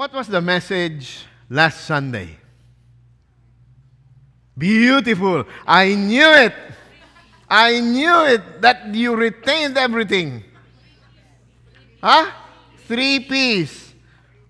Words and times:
What 0.00 0.14
was 0.14 0.28
the 0.28 0.40
message 0.40 1.26
last 1.50 1.84
Sunday? 1.84 2.38
Beautiful. 4.56 5.44
I 5.66 5.94
knew 5.94 6.26
it. 6.26 6.54
I 7.46 7.80
knew 7.80 8.24
it 8.24 8.62
that 8.62 8.94
you 8.94 9.14
retained 9.14 9.76
everything. 9.76 10.42
Huh? 12.02 12.32
Three 12.88 13.20
P's. 13.20 13.92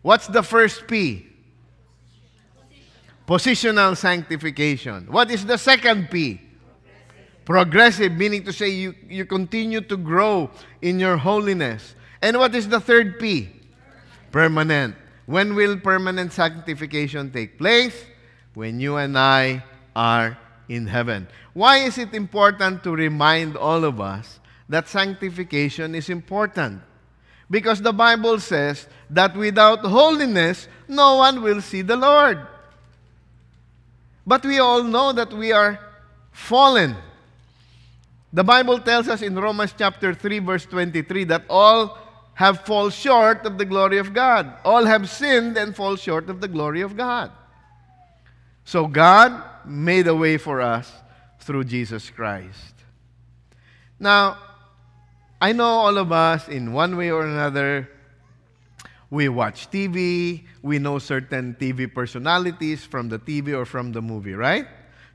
What's 0.02 0.28
the 0.28 0.44
first 0.44 0.86
P? 0.86 1.26
Positional 3.26 3.96
sanctification. 3.96 5.08
What 5.10 5.32
is 5.32 5.44
the 5.44 5.58
second 5.58 6.12
P? 6.12 6.40
Progressive, 7.44 8.12
meaning 8.12 8.44
to 8.44 8.52
say 8.52 8.68
you, 8.68 8.94
you 9.08 9.24
continue 9.24 9.80
to 9.80 9.96
grow 9.96 10.48
in 10.80 11.00
your 11.00 11.16
holiness. 11.16 11.96
And 12.22 12.38
what 12.38 12.54
is 12.54 12.68
the 12.68 12.78
third 12.78 13.18
P? 13.18 13.48
Permanent. 14.30 14.94
When 15.30 15.54
will 15.54 15.78
permanent 15.78 16.32
sanctification 16.32 17.30
take 17.30 17.56
place? 17.56 17.94
When 18.54 18.80
you 18.80 18.96
and 18.96 19.16
I 19.16 19.62
are 19.94 20.36
in 20.68 20.88
heaven. 20.88 21.28
Why 21.54 21.86
is 21.86 21.98
it 21.98 22.14
important 22.14 22.82
to 22.82 22.90
remind 22.90 23.56
all 23.56 23.84
of 23.84 24.00
us 24.00 24.40
that 24.68 24.88
sanctification 24.88 25.94
is 25.94 26.10
important? 26.10 26.82
Because 27.48 27.80
the 27.80 27.92
Bible 27.92 28.40
says 28.40 28.88
that 29.08 29.36
without 29.36 29.86
holiness, 29.86 30.66
no 30.88 31.22
one 31.22 31.42
will 31.42 31.60
see 31.60 31.82
the 31.82 31.96
Lord. 31.96 32.44
But 34.26 34.44
we 34.44 34.58
all 34.58 34.82
know 34.82 35.12
that 35.12 35.32
we 35.32 35.52
are 35.52 35.78
fallen. 36.32 36.96
The 38.32 38.42
Bible 38.42 38.80
tells 38.80 39.06
us 39.06 39.22
in 39.22 39.38
Romans 39.38 39.74
chapter 39.78 40.12
3 40.12 40.40
verse 40.40 40.66
23 40.66 41.22
that 41.24 41.44
all 41.48 42.09
have 42.34 42.60
fall 42.60 42.90
short 42.90 43.44
of 43.44 43.58
the 43.58 43.64
glory 43.64 43.98
of 43.98 44.14
God. 44.14 44.52
All 44.64 44.84
have 44.84 45.08
sinned 45.10 45.56
and 45.56 45.74
fall 45.74 45.96
short 45.96 46.30
of 46.30 46.40
the 46.40 46.48
glory 46.48 46.80
of 46.80 46.96
God. 46.96 47.30
So 48.64 48.86
God 48.86 49.42
made 49.66 50.06
a 50.06 50.14
way 50.14 50.36
for 50.36 50.60
us 50.60 50.90
through 51.40 51.64
Jesus 51.64 52.08
Christ. 52.10 52.74
Now, 53.98 54.38
I 55.40 55.52
know 55.52 55.64
all 55.64 55.98
of 55.98 56.12
us, 56.12 56.48
in 56.48 56.72
one 56.72 56.96
way 56.96 57.10
or 57.10 57.26
another, 57.26 57.88
we 59.10 59.28
watch 59.28 59.70
TV, 59.70 60.44
we 60.62 60.78
know 60.78 60.98
certain 60.98 61.56
TV 61.58 61.92
personalities 61.92 62.84
from 62.84 63.08
the 63.08 63.18
TV 63.18 63.56
or 63.56 63.64
from 63.64 63.92
the 63.92 64.00
movie, 64.00 64.34
right? 64.34 64.66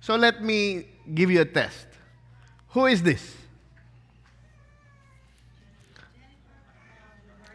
So 0.02 0.16
let 0.16 0.44
me 0.44 0.88
give 1.14 1.32
you 1.32 1.42
a 1.42 1.46
test. 1.46 1.88
Who 2.70 2.88
is 2.88 3.02
this? 3.02 3.36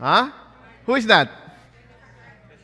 Huh? 0.00 0.32
Who 0.86 0.94
is 0.96 1.06
that? 1.06 1.28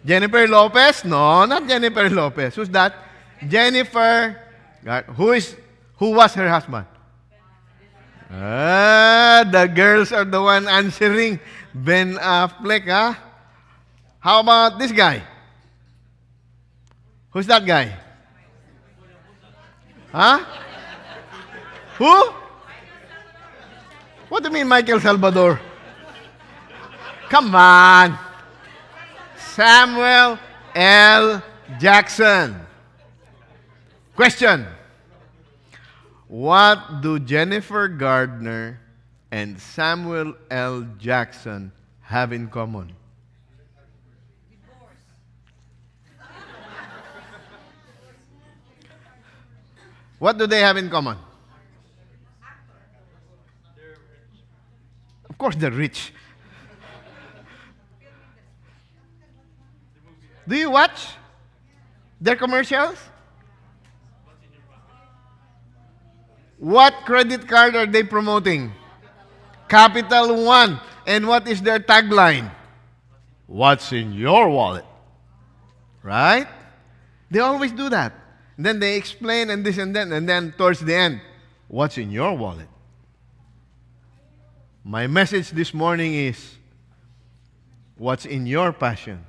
Jennifer 0.04 0.48
Lopez? 0.48 1.04
No, 1.04 1.44
not 1.44 1.68
Jennifer 1.68 2.08
Lopez. 2.08 2.54
Who's 2.54 2.70
that? 2.70 2.94
Jennifer. 3.46 4.40
Who 5.14 5.32
is 5.32 5.54
who 5.96 6.12
was 6.12 6.32
her 6.34 6.48
husband? 6.48 6.86
Ah, 8.32 9.44
the 9.44 9.66
girls 9.66 10.12
are 10.12 10.24
the 10.24 10.40
one 10.40 10.66
answering. 10.66 11.38
Ben 11.74 12.16
Affleck, 12.16 12.88
huh? 12.88 13.14
How 14.18 14.40
about 14.40 14.78
this 14.78 14.90
guy? 14.90 15.22
Who's 17.30 17.46
that 17.46 17.66
guy? 17.66 17.92
Huh? 20.10 20.40
Who? 21.98 22.32
What 24.28 24.42
do 24.42 24.48
you 24.48 24.54
mean, 24.54 24.68
Michael 24.68 24.98
Salvador? 25.00 25.60
Come 27.28 27.54
on. 27.54 28.18
Samuel 29.36 30.38
L. 30.74 31.42
Jackson. 31.80 32.60
Question 34.14 34.66
What 36.28 37.02
do 37.02 37.18
Jennifer 37.18 37.88
Gardner 37.88 38.80
and 39.30 39.58
Samuel 39.60 40.34
L. 40.50 40.86
Jackson 40.98 41.72
have 42.00 42.32
in 42.32 42.48
common? 42.48 42.92
What 50.18 50.38
do 50.38 50.46
they 50.46 50.60
have 50.60 50.76
in 50.76 50.88
common? 50.88 51.18
Of 55.28 55.36
course, 55.36 55.56
they're 55.56 55.70
rich. 55.70 56.12
Do 60.48 60.56
you 60.56 60.70
watch 60.70 61.08
their 62.20 62.36
commercials? 62.36 62.96
What 66.58 66.94
credit 67.04 67.46
card 67.46 67.76
are 67.76 67.86
they 67.86 68.02
promoting? 68.02 68.72
Capital 69.68 70.44
One. 70.44 70.80
And 71.06 71.28
what 71.28 71.46
is 71.46 71.62
their 71.62 71.78
tagline? 71.78 72.50
What's 73.46 73.92
in 73.92 74.12
your 74.12 74.48
wallet? 74.48 74.84
Right? 76.02 76.48
They 77.30 77.40
always 77.40 77.72
do 77.72 77.88
that. 77.90 78.12
then 78.58 78.80
they 78.80 78.96
explain 78.96 79.50
and 79.50 79.64
this 79.64 79.76
and 79.78 79.94
that. 79.94 80.08
And 80.08 80.28
then 80.28 80.54
towards 80.56 80.80
the 80.80 80.94
end, 80.94 81.20
what's 81.68 81.98
in 81.98 82.10
your 82.10 82.34
wallet? 82.36 82.68
My 84.82 85.06
message 85.06 85.50
this 85.50 85.74
morning 85.74 86.14
is 86.14 86.54
what's 87.96 88.24
in 88.24 88.46
your 88.46 88.72
passion? 88.72 89.26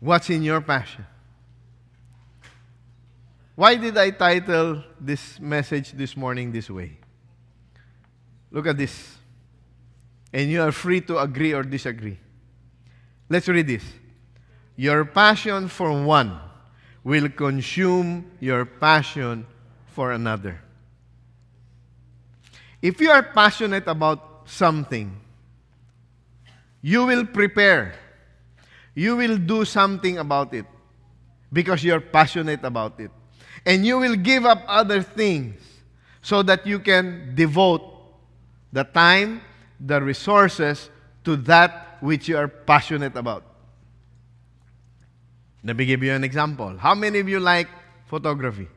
What's 0.00 0.30
in 0.30 0.42
your 0.42 0.62
passion? 0.62 1.06
Why 3.54 3.76
did 3.76 3.96
I 3.98 4.10
title 4.10 4.82
this 4.98 5.38
message 5.38 5.92
this 5.92 6.16
morning 6.16 6.50
this 6.50 6.70
way? 6.70 6.96
Look 8.50 8.66
at 8.66 8.78
this. 8.78 9.18
And 10.32 10.50
you 10.50 10.62
are 10.62 10.72
free 10.72 11.02
to 11.02 11.18
agree 11.18 11.52
or 11.52 11.62
disagree. 11.62 12.18
Let's 13.28 13.46
read 13.48 13.66
this. 13.66 13.84
Your 14.76 15.04
passion 15.04 15.68
for 15.68 15.92
one 16.02 16.40
will 17.04 17.28
consume 17.28 18.30
your 18.40 18.64
passion 18.64 19.46
for 19.88 20.12
another. 20.12 20.60
If 22.80 22.98
you 23.00 23.10
are 23.10 23.22
passionate 23.22 23.86
about 23.86 24.44
something, 24.46 25.20
you 26.80 27.04
will 27.04 27.26
prepare 27.26 27.94
you 29.00 29.16
will 29.16 29.38
do 29.38 29.64
something 29.64 30.18
about 30.18 30.52
it 30.52 30.66
because 31.50 31.82
you're 31.82 32.04
passionate 32.04 32.62
about 32.64 33.00
it. 33.00 33.10
And 33.64 33.86
you 33.86 33.98
will 33.98 34.14
give 34.14 34.44
up 34.44 34.62
other 34.68 35.00
things 35.00 35.56
so 36.20 36.42
that 36.42 36.66
you 36.66 36.78
can 36.80 37.32
devote 37.34 37.80
the 38.70 38.84
time, 38.84 39.40
the 39.80 40.02
resources 40.02 40.90
to 41.24 41.36
that 41.48 41.96
which 42.00 42.28
you 42.28 42.36
are 42.36 42.48
passionate 42.48 43.16
about. 43.16 43.42
Let 45.64 45.76
me 45.76 45.86
give 45.86 46.02
you 46.02 46.12
an 46.12 46.22
example. 46.22 46.76
How 46.76 46.94
many 46.94 47.20
of 47.20 47.28
you 47.28 47.40
like 47.40 47.68
photography? 48.04 48.68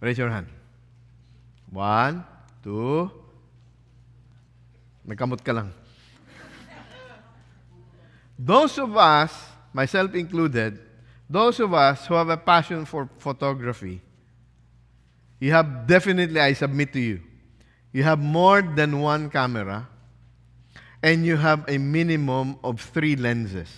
Raise 0.00 0.18
your 0.18 0.28
hand. 0.28 0.48
One, 1.70 2.22
two. 2.62 3.10
Nagkamot 5.08 5.42
ka 5.42 5.52
lang. 5.52 5.72
Those 8.38 8.78
of 8.78 8.96
us, 8.96 9.32
myself 9.72 10.14
included, 10.14 10.78
those 11.28 11.60
of 11.60 11.72
us 11.72 12.06
who 12.06 12.14
have 12.14 12.28
a 12.28 12.36
passion 12.36 12.84
for 12.84 13.08
photography, 13.18 14.00
you 15.40 15.52
have 15.52 15.86
definitely, 15.86 16.40
I 16.40 16.52
submit 16.52 16.92
to 16.92 17.00
you, 17.00 17.20
you 17.92 18.02
have 18.02 18.18
more 18.18 18.62
than 18.62 19.00
one 19.00 19.28
camera 19.28 19.88
and 21.02 21.26
you 21.26 21.36
have 21.36 21.64
a 21.68 21.78
minimum 21.78 22.58
of 22.62 22.80
three 22.80 23.16
lenses. 23.16 23.68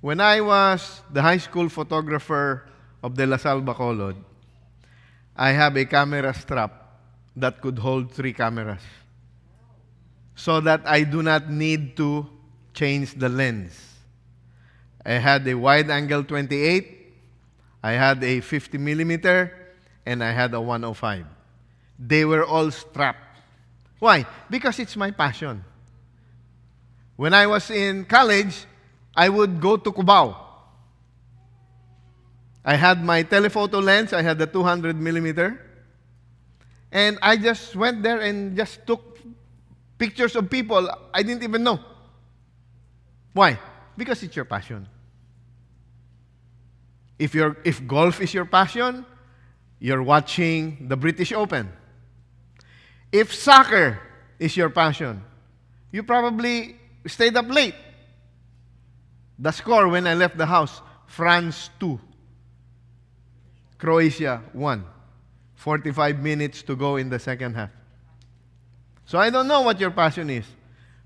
When 0.00 0.20
I 0.20 0.40
was 0.40 1.02
the 1.12 1.22
high 1.22 1.38
school 1.38 1.68
photographer 1.68 2.68
of 3.02 3.16
the 3.16 3.26
La 3.26 3.36
Salle 3.36 3.62
Bacolod, 3.62 4.16
I 5.34 5.50
have 5.50 5.76
a 5.76 5.84
camera 5.84 6.34
strap 6.34 7.00
that 7.36 7.60
could 7.60 7.78
hold 7.78 8.12
three 8.12 8.32
cameras 8.32 8.82
so 10.36 10.60
that 10.60 10.82
I 10.86 11.02
do 11.02 11.22
not 11.22 11.50
need 11.50 11.96
to 11.96 12.28
change 12.74 13.14
the 13.14 13.28
lens. 13.28 13.74
I 15.04 15.14
had 15.14 15.48
a 15.48 15.54
wide 15.54 15.90
angle 15.90 16.22
28, 16.22 17.14
I 17.82 17.92
had 17.92 18.22
a 18.22 18.40
50 18.40 18.78
millimeter, 18.78 19.50
and 20.04 20.22
I 20.22 20.30
had 20.30 20.52
a 20.54 20.60
105. 20.60 21.24
They 21.98 22.24
were 22.24 22.44
all 22.44 22.70
strapped. 22.70 23.40
Why? 23.98 24.26
Because 24.50 24.78
it's 24.78 24.96
my 24.96 25.10
passion. 25.10 25.64
When 27.16 27.32
I 27.32 27.46
was 27.46 27.70
in 27.70 28.04
college, 28.04 28.66
I 29.16 29.30
would 29.30 29.58
go 29.58 29.78
to 29.78 29.90
Cubao. 29.90 30.36
I 32.62 32.74
had 32.74 33.02
my 33.02 33.22
telephoto 33.22 33.80
lens, 33.80 34.12
I 34.12 34.22
had 34.22 34.38
the 34.38 34.46
200 34.46 35.00
millimeter, 35.00 35.66
And 36.92 37.18
I 37.20 37.36
just 37.36 37.74
went 37.76 38.02
there 38.02 38.20
and 38.20 38.56
just 38.56 38.86
took 38.86 39.18
pictures 39.98 40.36
of 40.36 40.50
people 40.50 40.90
I 41.12 41.22
didn't 41.22 41.42
even 41.42 41.62
know. 41.62 41.80
Why? 43.32 43.58
Because 43.96 44.22
it's 44.22 44.36
your 44.36 44.44
passion. 44.44 44.88
If, 47.18 47.34
you 47.34 47.56
if 47.64 47.86
golf 47.86 48.20
is 48.20 48.34
your 48.34 48.44
passion, 48.44 49.06
you're 49.78 50.02
watching 50.02 50.88
the 50.88 50.96
British 50.96 51.32
Open. 51.32 51.70
If 53.12 53.34
soccer 53.34 53.98
is 54.38 54.56
your 54.56 54.70
passion, 54.70 55.22
you 55.92 56.02
probably 56.02 56.76
stayed 57.06 57.36
up 57.36 57.48
late. 57.48 57.74
The 59.38 59.50
score 59.50 59.88
when 59.88 60.06
I 60.06 60.14
left 60.14 60.36
the 60.36 60.46
house 60.46 60.80
France 61.06 61.70
2, 61.78 62.00
Croatia 63.78 64.42
1. 64.52 64.84
45 65.56 66.20
minutes 66.20 66.62
to 66.62 66.76
go 66.76 66.96
in 66.96 67.08
the 67.08 67.18
second 67.18 67.54
half. 67.54 67.70
So 69.06 69.18
I 69.18 69.30
don't 69.30 69.48
know 69.48 69.62
what 69.62 69.80
your 69.80 69.90
passion 69.90 70.28
is. 70.30 70.44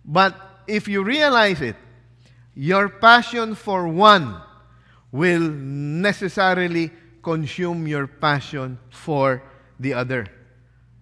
But 0.04 0.34
if 0.66 0.88
you 0.88 1.04
realize 1.04 1.60
it, 1.60 1.76
your 2.54 2.88
passion 2.88 3.54
for 3.54 3.86
one 3.86 4.40
will 5.12 5.40
necessarily 5.40 6.90
consume 7.22 7.86
your 7.86 8.06
passion 8.06 8.78
for 8.90 9.42
the 9.78 9.94
other. 9.94 10.26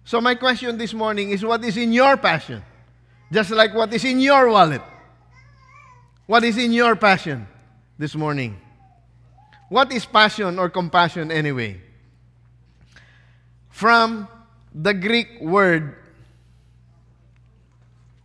So, 0.03 0.19
my 0.19 0.35
question 0.35 0.77
this 0.77 0.93
morning 0.93 1.29
is 1.29 1.45
what 1.45 1.63
is 1.63 1.77
in 1.77 1.93
your 1.93 2.17
passion? 2.17 2.63
Just 3.31 3.51
like 3.51 3.73
what 3.73 3.93
is 3.93 4.03
in 4.03 4.19
your 4.19 4.49
wallet. 4.49 4.81
What 6.25 6.43
is 6.43 6.57
in 6.57 6.73
your 6.73 6.95
passion 6.95 7.47
this 7.97 8.15
morning? 8.15 8.59
What 9.69 9.91
is 9.93 10.05
passion 10.05 10.57
or 10.57 10.69
compassion 10.69 11.31
anyway? 11.31 11.79
From 13.69 14.27
the 14.73 14.93
Greek 14.93 15.39
word, 15.41 15.95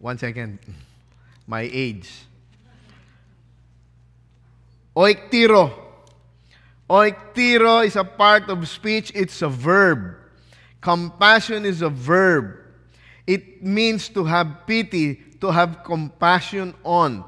one 0.04 0.18
second, 0.18 0.58
my 1.46 1.62
age. 1.62 2.12
Oiktiro. 4.94 5.72
Oiktiro 6.90 7.86
is 7.86 7.96
a 7.96 8.04
part 8.04 8.50
of 8.50 8.68
speech, 8.68 9.10
it's 9.14 9.40
a 9.40 9.48
verb. 9.48 10.14
Compassion 10.82 11.64
is 11.64 11.80
a 11.80 11.88
verb. 11.88 12.54
It 13.26 13.64
means 13.64 14.10
to 14.10 14.24
have 14.24 14.66
pity, 14.66 15.14
to 15.40 15.50
have 15.50 15.82
compassion 15.82 16.74
on, 16.84 17.24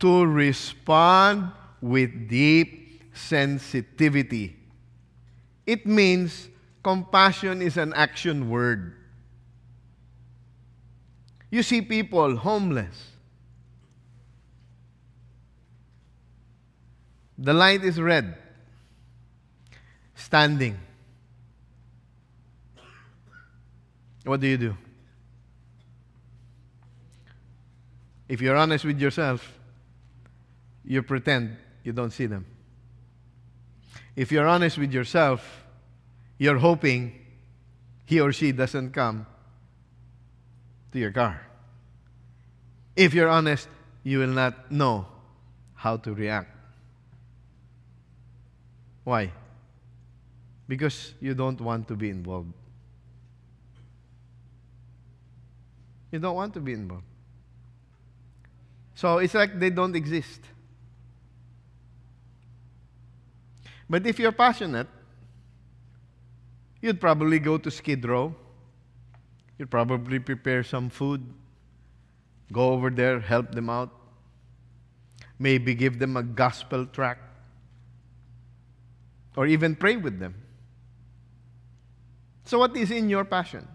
to 0.00 0.24
respond 0.24 1.52
with 1.82 2.30
deep 2.30 3.02
sensitivity. 3.12 4.56
It 5.66 5.84
means 5.84 6.48
compassion 6.82 7.60
is 7.60 7.76
an 7.76 7.92
action 7.92 8.48
word. 8.48 8.94
You 11.54 11.62
see 11.62 11.82
people 11.82 12.34
homeless. 12.34 13.12
The 17.38 17.54
light 17.54 17.84
is 17.84 18.00
red. 18.00 18.34
Standing. 20.16 20.76
What 24.24 24.40
do 24.40 24.48
you 24.48 24.56
do? 24.56 24.76
If 28.28 28.40
you're 28.40 28.56
honest 28.56 28.84
with 28.84 28.98
yourself, 28.98 29.56
you 30.84 31.04
pretend 31.04 31.56
you 31.84 31.92
don't 31.92 32.10
see 32.10 32.26
them. 32.26 32.46
If 34.16 34.32
you're 34.32 34.48
honest 34.48 34.76
with 34.76 34.92
yourself, 34.92 35.64
you're 36.36 36.58
hoping 36.58 37.14
he 38.06 38.18
or 38.18 38.32
she 38.32 38.50
doesn't 38.50 38.90
come 38.90 39.26
to 40.94 41.00
your 41.00 41.10
car. 41.10 41.44
If 42.94 43.14
you're 43.14 43.28
honest, 43.28 43.68
you 44.04 44.20
will 44.20 44.28
not 44.28 44.70
know 44.70 45.06
how 45.74 45.96
to 45.96 46.14
react. 46.14 46.54
Why? 49.02 49.32
Because 50.68 51.14
you 51.20 51.34
don't 51.34 51.60
want 51.60 51.88
to 51.88 51.96
be 51.96 52.10
involved. 52.10 52.52
You 56.12 56.20
don't 56.20 56.36
want 56.36 56.54
to 56.54 56.60
be 56.60 56.72
involved. 56.72 57.02
So 58.94 59.18
it's 59.18 59.34
like 59.34 59.58
they 59.58 59.70
don't 59.70 59.96
exist. 59.96 60.42
But 63.90 64.06
if 64.06 64.20
you're 64.20 64.30
passionate, 64.30 64.86
you'd 66.80 67.00
probably 67.00 67.40
go 67.40 67.58
to 67.58 67.68
Skid 67.68 68.04
Row. 68.04 68.36
You'd 69.58 69.70
probably 69.70 70.18
prepare 70.18 70.62
some 70.62 70.90
food, 70.90 71.22
go 72.52 72.72
over 72.72 72.90
there, 72.90 73.20
help 73.20 73.52
them 73.52 73.70
out, 73.70 73.90
maybe 75.38 75.74
give 75.74 75.98
them 75.98 76.16
a 76.16 76.22
gospel 76.22 76.86
tract, 76.86 77.22
or 79.36 79.46
even 79.46 79.76
pray 79.76 79.96
with 79.96 80.18
them. 80.18 80.34
So, 82.44 82.58
what 82.58 82.76
is 82.76 82.90
in 82.90 83.08
your 83.08 83.24
passion? 83.24 83.66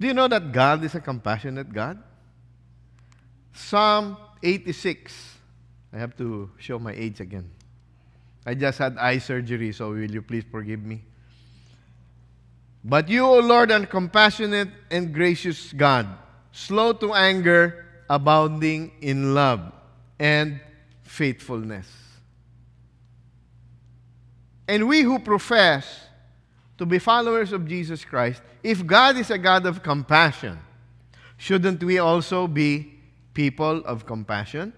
Do 0.00 0.06
you 0.06 0.14
know 0.14 0.28
that 0.28 0.52
God 0.52 0.84
is 0.84 0.94
a 0.94 1.00
compassionate 1.00 1.72
God? 1.72 2.02
Psalm 3.52 4.16
86. 4.42 5.36
I 5.92 5.98
have 5.98 6.16
to 6.18 6.50
show 6.58 6.78
my 6.78 6.92
age 6.92 7.20
again. 7.20 7.50
I 8.46 8.54
just 8.54 8.78
had 8.78 8.96
eye 8.98 9.18
surgery, 9.18 9.72
so 9.72 9.90
will 9.90 10.10
you 10.10 10.22
please 10.22 10.44
forgive 10.50 10.82
me? 10.82 11.02
But 12.84 13.08
you, 13.08 13.24
O 13.24 13.40
Lord, 13.40 13.70
are 13.70 13.84
compassionate 13.86 14.68
and 14.90 15.12
gracious 15.12 15.72
God, 15.72 16.06
slow 16.52 16.92
to 16.94 17.14
anger, 17.14 17.84
abounding 18.08 18.92
in 19.00 19.34
love 19.34 19.72
and 20.18 20.60
faithfulness. 21.02 21.86
And 24.66 24.86
we 24.86 25.02
who 25.02 25.18
profess 25.18 26.00
to 26.76 26.86
be 26.86 26.98
followers 26.98 27.52
of 27.52 27.66
Jesus 27.66 28.04
Christ, 28.04 28.42
if 28.62 28.86
God 28.86 29.16
is 29.16 29.30
a 29.30 29.38
God 29.38 29.66
of 29.66 29.82
compassion, 29.82 30.58
shouldn't 31.36 31.82
we 31.82 31.98
also 31.98 32.46
be 32.46 32.94
people 33.34 33.82
of 33.84 34.06
compassion? 34.06 34.72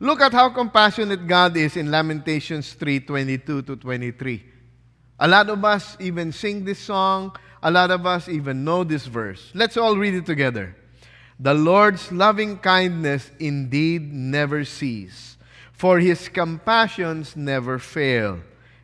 Look 0.00 0.20
at 0.20 0.32
how 0.32 0.50
compassionate 0.50 1.28
God 1.28 1.56
is 1.56 1.76
in 1.76 1.90
Lamentations 1.90 2.74
3:22 2.74 3.62
to 3.62 3.76
23. 3.76 4.51
A 5.22 5.28
lot 5.28 5.48
of 5.48 5.64
us 5.64 5.96
even 6.00 6.32
sing 6.32 6.64
this 6.64 6.80
song, 6.80 7.36
a 7.62 7.70
lot 7.70 7.92
of 7.92 8.04
us 8.06 8.28
even 8.28 8.64
know 8.64 8.82
this 8.82 9.06
verse. 9.06 9.52
Let's 9.54 9.76
all 9.76 9.96
read 9.96 10.14
it 10.14 10.26
together. 10.26 10.74
The 11.38 11.54
Lord's 11.54 12.10
loving 12.10 12.58
kindness 12.58 13.30
indeed 13.38 14.12
never 14.12 14.64
cease, 14.64 15.36
for 15.72 16.00
his 16.00 16.28
compassions 16.28 17.36
never 17.36 17.78
fail. 17.78 18.40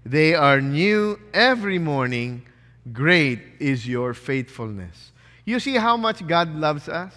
They 0.06 0.36
are 0.36 0.60
new 0.60 1.18
every 1.34 1.80
morning. 1.80 2.46
Great 2.92 3.40
is 3.58 3.88
your 3.88 4.14
faithfulness. 4.14 5.10
You 5.44 5.58
see 5.58 5.74
how 5.74 5.96
much 5.96 6.24
God 6.24 6.54
loves 6.54 6.88
us? 6.88 7.14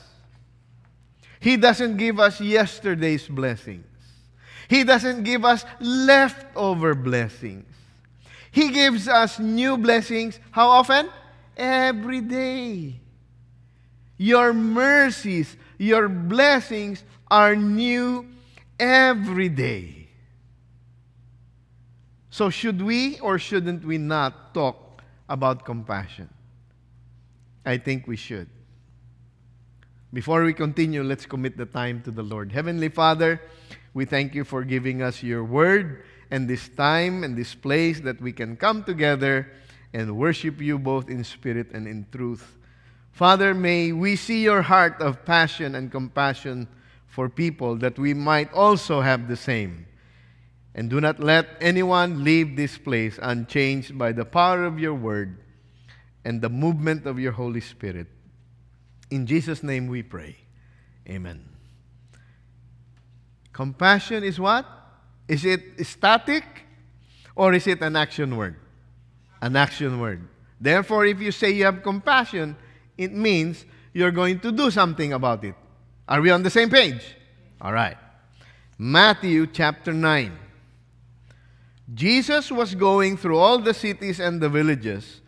He 1.40 1.58
doesn't 1.58 1.98
give 1.98 2.20
us 2.20 2.42
yesterday's 2.42 3.28
blessings. 3.28 3.86
He 4.68 4.84
doesn't 4.84 5.22
give 5.22 5.46
us 5.46 5.64
leftover 5.80 6.96
blessings. 6.96 7.71
He 8.52 8.70
gives 8.70 9.08
us 9.08 9.40
new 9.40 9.78
blessings. 9.78 10.40
How 10.52 10.68
often? 10.68 11.10
Every 11.56 12.22
day. 12.22 13.00
Your 14.18 14.54
mercies, 14.54 15.58
your 15.78 16.08
blessings 16.08 17.04
are 17.30 17.56
new 17.56 18.28
every 18.80 19.50
day. 19.50 20.10
So, 22.30 22.50
should 22.50 22.82
we 22.82 23.20
or 23.20 23.40
shouldn't 23.40 23.84
we 23.84 23.98
not 23.98 24.54
talk 24.54 25.02
about 25.28 25.66
compassion? 25.66 26.30
I 27.66 27.78
think 27.78 28.08
we 28.08 28.16
should. 28.16 28.50
Before 30.14 30.44
we 30.44 30.54
continue, 30.54 31.04
let's 31.04 31.26
commit 31.26 31.58
the 31.58 31.66
time 31.66 32.02
to 32.04 32.12
the 32.12 32.24
Lord. 32.24 32.52
Heavenly 32.52 32.90
Father, 32.90 33.42
we 33.94 34.06
thank 34.06 34.36
you 34.36 34.44
for 34.44 34.64
giving 34.64 35.02
us 35.02 35.24
your 35.24 35.44
word 35.44 36.04
and 36.32 36.48
this 36.48 36.70
time 36.70 37.24
and 37.24 37.38
this 37.38 37.54
place 37.54 38.00
that 38.00 38.20
we 38.22 38.32
can 38.32 38.56
come 38.56 38.84
together 38.84 39.52
and 39.94 40.18
worship 40.18 40.62
you 40.62 40.80
both 40.80 41.10
in 41.10 41.24
spirit 41.24 41.72
and 41.74 41.88
in 41.88 42.08
truth. 42.12 42.58
Father, 43.12 43.54
may 43.54 43.92
we 43.92 44.16
see 44.16 44.42
your 44.42 44.62
heart 44.62 45.02
of 45.02 45.26
passion 45.26 45.76
and 45.76 45.92
compassion 45.92 46.68
for 47.08 47.28
people 47.28 47.76
that 47.76 48.00
we 48.00 48.14
might 48.14 48.52
also 48.54 49.02
have 49.02 49.28
the 49.28 49.36
same. 49.36 49.86
And 50.74 50.90
do 50.90 51.02
not 51.02 51.20
let 51.20 51.50
anyone 51.60 52.24
leave 52.24 52.56
this 52.56 52.78
place 52.78 53.20
unchanged 53.22 53.98
by 53.98 54.14
the 54.14 54.24
power 54.24 54.64
of 54.64 54.80
your 54.80 54.94
word 54.94 55.44
and 56.24 56.42
the 56.42 56.48
movement 56.50 57.06
of 57.06 57.20
your 57.20 57.34
Holy 57.34 57.60
Spirit. 57.60 58.08
In 59.10 59.28
Jesus' 59.28 59.62
name 59.62 59.88
we 59.88 60.02
pray. 60.02 60.38
Amen. 61.10 61.44
Compassion 63.52 64.24
is 64.24 64.40
what? 64.40 64.66
Is 65.32 65.46
it 65.46 65.88
static 65.88 66.44
or 67.38 67.54
is 67.54 67.66
it 67.66 67.82
an 67.82 67.96
action 67.96 68.36
word? 68.36 68.58
An 69.42 69.56
action 69.56 70.02
word. 70.02 70.28
Therefore, 70.60 71.06
if 71.06 71.22
you 71.22 71.32
say 71.32 71.52
you 71.52 71.64
have 71.64 71.82
compassion, 71.84 72.58
it 72.98 73.14
means 73.14 73.64
you're 73.94 74.12
going 74.12 74.42
to 74.42 74.52
do 74.52 74.70
something 74.70 75.14
about 75.14 75.46
it. 75.46 75.56
Are 76.06 76.20
we 76.20 76.32
on 76.32 76.44
the 76.44 76.50
same 76.50 76.70
page? 76.70 77.16
All 77.62 77.72
right. 77.72 77.96
Matthew 78.78 79.48
chapter 79.48 79.94
9. 79.94 80.38
Jesus 81.94 82.52
was 82.52 82.76
going 82.76 83.16
through 83.16 83.38
all 83.38 83.58
the 83.58 83.74
cities 83.74 84.20
and 84.20 84.42
the 84.42 84.50
villages, 84.50 85.22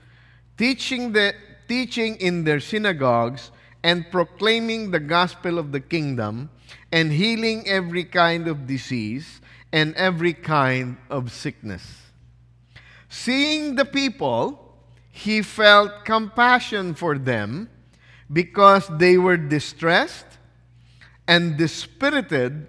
teaching, 0.57 1.13
the, 1.13 1.33
teaching 1.69 2.17
in 2.17 2.43
their 2.43 2.59
synagogues 2.59 3.51
and 3.85 4.11
proclaiming 4.11 4.91
the 4.91 4.99
gospel 4.99 5.57
of 5.57 5.71
the 5.71 5.79
kingdom 5.79 6.49
and 6.91 7.09
healing 7.09 7.65
every 7.69 8.03
kind 8.03 8.49
of 8.49 8.67
disease 8.67 9.39
and 9.73 9.95
every 9.95 10.33
kind 10.33 10.97
of 11.09 11.31
sickness. 11.31 11.83
Seeing 13.09 13.75
the 13.75 13.85
people, 13.85 14.77
he 15.11 15.41
felt 15.41 16.05
compassion 16.05 16.93
for 16.93 17.17
them 17.17 17.69
because 18.31 18.87
they 18.99 19.17
were 19.17 19.35
distressed 19.35 20.25
and 21.27 21.57
dispirited 21.57 22.67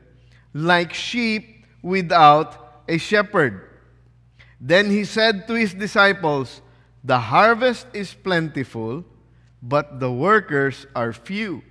like 0.54 0.94
sheep 0.94 1.66
without 1.82 2.82
a 2.88 2.96
shepherd. 2.96 3.60
Then 4.58 4.90
he 4.90 5.04
said 5.04 5.46
to 5.48 5.54
his 5.54 5.74
disciples, 5.74 6.62
The 7.04 7.18
harvest 7.18 7.86
is 7.92 8.14
plentiful, 8.14 9.04
but 9.62 10.00
the 10.00 10.10
workers 10.10 10.86
are 10.96 11.12
few. 11.12 11.62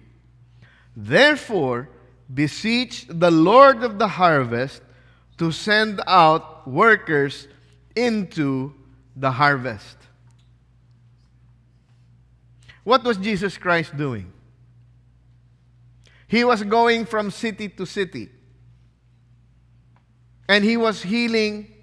Therefore, 0.95 1.89
beseech 2.31 3.07
the 3.09 3.31
Lord 3.31 3.83
of 3.83 3.97
the 3.97 4.07
harvest 4.07 4.82
to 5.43 5.51
send 5.51 5.99
out 6.07 6.65
workers 6.65 7.49
into 7.97 8.73
the 9.13 9.29
harvest. 9.29 9.97
What 12.85 13.03
was 13.03 13.17
Jesus 13.17 13.57
Christ 13.57 13.97
doing? 13.97 14.31
He 16.29 16.45
was 16.45 16.63
going 16.63 17.05
from 17.05 17.29
city 17.29 17.67
to 17.67 17.85
city. 17.85 18.29
And 20.47 20.63
he 20.63 20.77
was 20.77 21.03
healing 21.03 21.73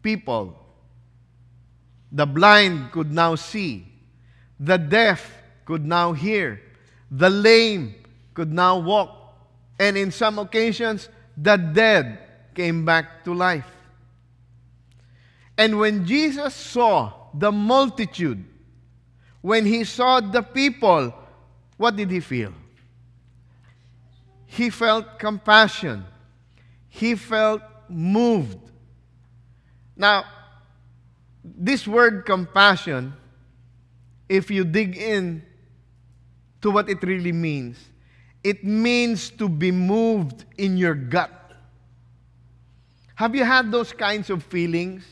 people. 0.00 0.58
The 2.10 2.24
blind 2.24 2.92
could 2.92 3.12
now 3.12 3.34
see. 3.34 3.86
The 4.58 4.78
deaf 4.78 5.30
could 5.66 5.84
now 5.84 6.14
hear. 6.14 6.62
The 7.10 7.28
lame 7.28 7.94
could 8.32 8.50
now 8.50 8.78
walk. 8.78 9.36
And 9.78 9.98
in 9.98 10.10
some 10.10 10.38
occasions, 10.38 11.10
the 11.36 11.58
dead 11.58 12.29
came 12.60 12.84
back 12.84 13.24
to 13.24 13.32
life. 13.32 13.64
And 15.56 15.78
when 15.78 16.04
Jesus 16.04 16.54
saw 16.54 17.10
the 17.32 17.50
multitude, 17.50 18.44
when 19.40 19.64
he 19.64 19.84
saw 19.84 20.20
the 20.20 20.42
people, 20.42 21.14
what 21.78 21.96
did 21.96 22.10
he 22.10 22.20
feel? 22.20 22.52
He 24.44 24.68
felt 24.68 25.18
compassion. 25.18 26.04
He 26.90 27.14
felt 27.14 27.62
moved. 27.88 28.58
Now, 29.96 30.24
this 31.42 31.88
word 31.88 32.26
compassion, 32.26 33.14
if 34.28 34.50
you 34.50 34.64
dig 34.64 34.98
in 34.98 35.42
to 36.60 36.70
what 36.70 36.90
it 36.90 37.02
really 37.02 37.32
means, 37.32 37.78
it 38.44 38.64
means 38.64 39.30
to 39.30 39.48
be 39.48 39.70
moved 39.70 40.44
in 40.58 40.76
your 40.76 40.94
gut. 40.94 41.39
Have 43.20 43.34
you 43.34 43.44
had 43.44 43.70
those 43.70 43.92
kinds 43.92 44.30
of 44.30 44.42
feelings 44.42 45.04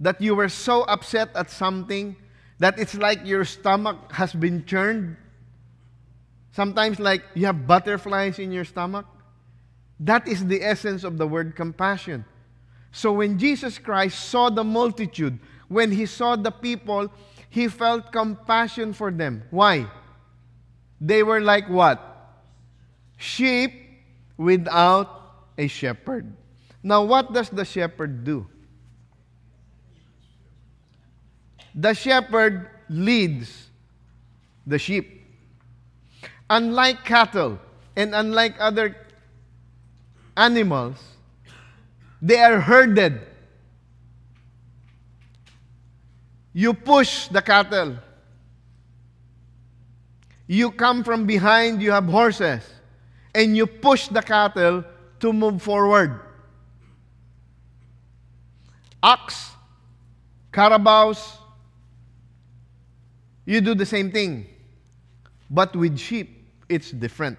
that 0.00 0.20
you 0.20 0.34
were 0.34 0.50
so 0.50 0.82
upset 0.82 1.30
at 1.34 1.50
something 1.50 2.14
that 2.58 2.78
it's 2.78 2.94
like 2.94 3.24
your 3.24 3.46
stomach 3.46 3.96
has 4.12 4.34
been 4.34 4.66
churned? 4.66 5.16
Sometimes, 6.52 7.00
like 7.00 7.22
you 7.32 7.46
have 7.46 7.66
butterflies 7.66 8.38
in 8.38 8.52
your 8.52 8.66
stomach. 8.66 9.06
That 9.98 10.28
is 10.28 10.44
the 10.44 10.62
essence 10.62 11.04
of 11.04 11.16
the 11.16 11.26
word 11.26 11.56
compassion. 11.56 12.26
So, 12.92 13.14
when 13.14 13.38
Jesus 13.38 13.78
Christ 13.78 14.28
saw 14.28 14.50
the 14.50 14.62
multitude, 14.62 15.38
when 15.68 15.90
he 15.90 16.04
saw 16.04 16.36
the 16.36 16.50
people, 16.50 17.10
he 17.48 17.68
felt 17.68 18.12
compassion 18.12 18.92
for 18.92 19.10
them. 19.10 19.42
Why? 19.48 19.86
They 21.00 21.22
were 21.22 21.40
like 21.40 21.70
what? 21.70 21.96
Sheep 23.16 23.72
without 24.36 25.08
a 25.56 25.66
shepherd. 25.66 26.34
Now, 26.82 27.02
what 27.02 27.32
does 27.32 27.50
the 27.50 27.64
shepherd 27.64 28.24
do? 28.24 28.46
The 31.74 31.94
shepherd 31.94 32.70
leads 32.88 33.68
the 34.66 34.78
sheep. 34.78 35.24
Unlike 36.50 37.04
cattle 37.04 37.58
and 37.96 38.14
unlike 38.14 38.54
other 38.58 38.96
animals, 40.36 40.96
they 42.22 42.38
are 42.38 42.60
herded. 42.60 43.20
You 46.52 46.74
push 46.74 47.28
the 47.28 47.42
cattle. 47.42 47.96
You 50.46 50.70
come 50.70 51.04
from 51.04 51.26
behind, 51.26 51.82
you 51.82 51.92
have 51.92 52.06
horses, 52.06 52.62
and 53.34 53.56
you 53.56 53.66
push 53.66 54.08
the 54.08 54.22
cattle 54.22 54.82
to 55.20 55.32
move 55.32 55.60
forward 55.60 56.27
ox, 59.02 59.52
carabaos, 60.52 61.36
you 63.44 63.60
do 63.60 63.74
the 63.74 63.86
same 63.86 64.10
thing. 64.10 64.46
But 65.50 65.74
with 65.74 65.98
sheep, 65.98 66.46
it's 66.68 66.90
different. 66.90 67.38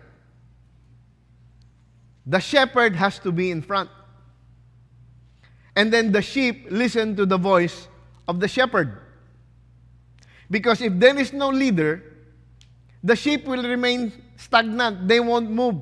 The 2.25 2.39
shepherd 2.39 2.95
has 2.95 3.19
to 3.19 3.31
be 3.31 3.51
in 3.51 3.61
front. 3.61 3.89
And 5.75 5.93
then 5.93 6.11
the 6.11 6.21
sheep 6.21 6.67
listen 6.69 7.15
to 7.15 7.25
the 7.25 7.37
voice 7.37 7.87
of 8.27 8.39
the 8.39 8.47
shepherd. 8.47 8.99
Because 10.51 10.81
if 10.81 10.93
there 10.97 11.17
is 11.17 11.31
no 11.31 11.49
leader, 11.49 12.03
the 13.03 13.15
sheep 13.15 13.45
will 13.45 13.63
remain 13.63 14.11
stagnant. 14.35 15.07
They 15.07 15.19
won't 15.19 15.49
move. 15.49 15.75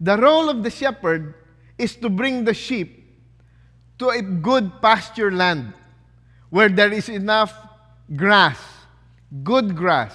The 0.00 0.16
role 0.16 0.48
of 0.48 0.62
the 0.62 0.70
shepherd 0.70 1.34
is 1.78 1.96
to 1.96 2.08
bring 2.08 2.44
the 2.44 2.54
sheep 2.54 3.05
to 3.98 4.10
a 4.10 4.22
good 4.22 4.80
pasture 4.80 5.30
land 5.30 5.72
where 6.50 6.68
there 6.68 6.92
is 6.92 7.08
enough 7.08 7.54
grass, 8.14 8.58
good 9.42 9.74
grass, 9.74 10.14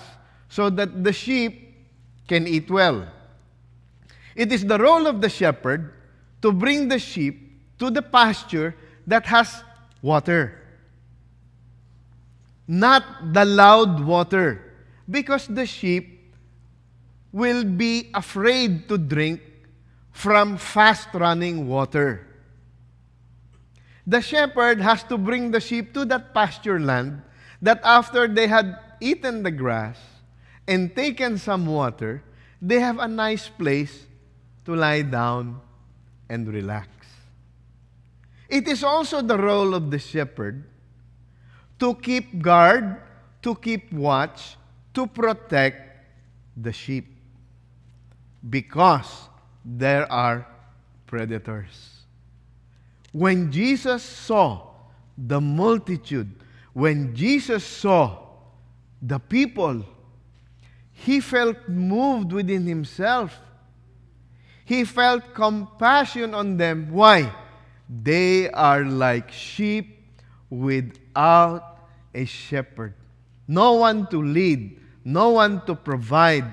so 0.50 0.70
that 0.70 1.04
the 1.04 1.14
sheep 1.14 1.76
can 2.28 2.48
eat 2.48 2.70
well. 2.70 3.08
It 4.36 4.52
is 4.52 4.66
the 4.66 4.78
role 4.78 5.08
of 5.08 5.22
the 5.22 5.30
shepherd 5.30 5.94
to 6.42 6.52
bring 6.52 6.88
the 6.88 7.00
sheep 7.00 7.52
to 7.80 7.90
the 7.90 8.02
pasture 8.02 8.76
that 9.08 9.26
has 9.26 9.64
water. 10.02 10.58
Not 12.68 13.34
the 13.34 13.44
loud 13.44 14.00
water, 14.06 14.74
because 15.10 15.48
the 15.48 15.66
sheep 15.66 16.34
will 17.32 17.64
be 17.64 18.10
afraid 18.14 18.88
to 18.88 18.98
drink 18.98 19.42
from 20.12 20.58
fast 20.58 21.10
running 21.14 21.68
water. 21.68 22.28
The 24.12 24.20
shepherd 24.20 24.82
has 24.82 25.03
to 25.03 25.18
bring 25.18 25.51
the 25.51 25.62
sheep 25.62 25.94
to 25.94 26.03
that 26.12 26.34
pasture 26.34 26.82
land 26.82 27.22
that 27.62 27.80
after 27.82 28.27
they 28.27 28.46
had 28.46 28.75
eaten 29.00 29.41
the 29.41 29.51
grass 29.51 29.96
and 30.68 30.94
taken 30.94 31.38
some 31.38 31.65
water, 31.65 32.22
they 32.62 32.82
have 32.82 33.00
a 33.00 33.08
nice 33.08 33.48
place 33.48 34.06
to 34.65 34.75
lie 34.75 35.03
down 35.03 35.62
and 36.27 36.46
relax. 36.51 36.89
It 38.50 38.68
is 38.68 38.84
also 38.84 39.22
the 39.22 39.38
role 39.38 39.74
of 39.74 39.91
the 39.91 40.00
shepherd 40.00 40.65
to 41.80 41.96
keep 41.96 42.41
guard, 42.41 42.98
to 43.44 43.56
keep 43.56 43.94
watch, 43.94 44.58
to 44.94 45.08
protect 45.08 46.03
the 46.58 46.74
sheep 46.74 47.08
because 48.50 49.30
there 49.63 50.03
are 50.12 50.46
predators. 51.08 51.91
When 53.12 53.51
Jesus 53.51 54.03
saw 54.03 54.68
the 55.18 55.41
multitude, 55.41 56.32
when 56.74 57.13
Jesus 57.15 57.63
saw 57.63 58.18
the 59.01 59.20
people, 59.20 59.86
he 60.91 61.20
felt 61.20 61.68
moved 61.68 62.32
within 62.32 62.65
himself. 62.65 63.38
He 64.63 64.86
felt 64.86 65.34
compassion 65.34 66.34
on 66.34 66.58
them. 66.58 66.91
Why? 66.91 67.34
They 67.89 68.50
are 68.51 68.86
like 68.86 69.32
sheep 69.32 70.00
without 70.50 71.80
a 72.13 72.25
shepherd. 72.25 72.94
No 73.48 73.74
one 73.74 74.08
to 74.08 74.22
lead, 74.22 74.80
no 75.03 75.32
one 75.32 75.65
to 75.65 75.75
provide, 75.75 76.46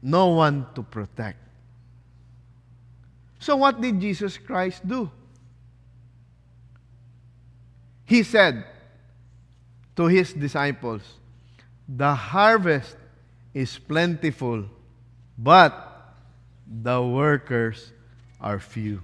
no 0.00 0.28
one 0.28 0.66
to 0.74 0.82
protect. 0.82 1.38
So, 3.38 3.56
what 3.56 3.80
did 3.80 4.00
Jesus 4.00 4.38
Christ 4.38 4.86
do? 4.86 5.10
He 8.06 8.22
said 8.22 8.64
to 9.96 10.06
his 10.06 10.32
disciples, 10.32 11.02
The 11.88 12.14
harvest 12.14 12.96
is 13.52 13.78
plentiful, 13.78 14.64
but 15.36 16.14
the 16.66 17.02
workers 17.02 17.92
are 18.40 18.58
few. 18.58 19.02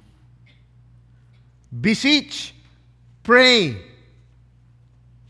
Beseech, 1.81 2.55
pray, 3.23 3.77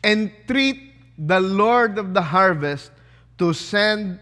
entreat 0.05 0.93
the 1.17 1.41
Lord 1.41 1.99
of 1.99 2.15
the 2.15 2.23
harvest 2.23 2.91
to 3.39 3.53
send 3.53 4.19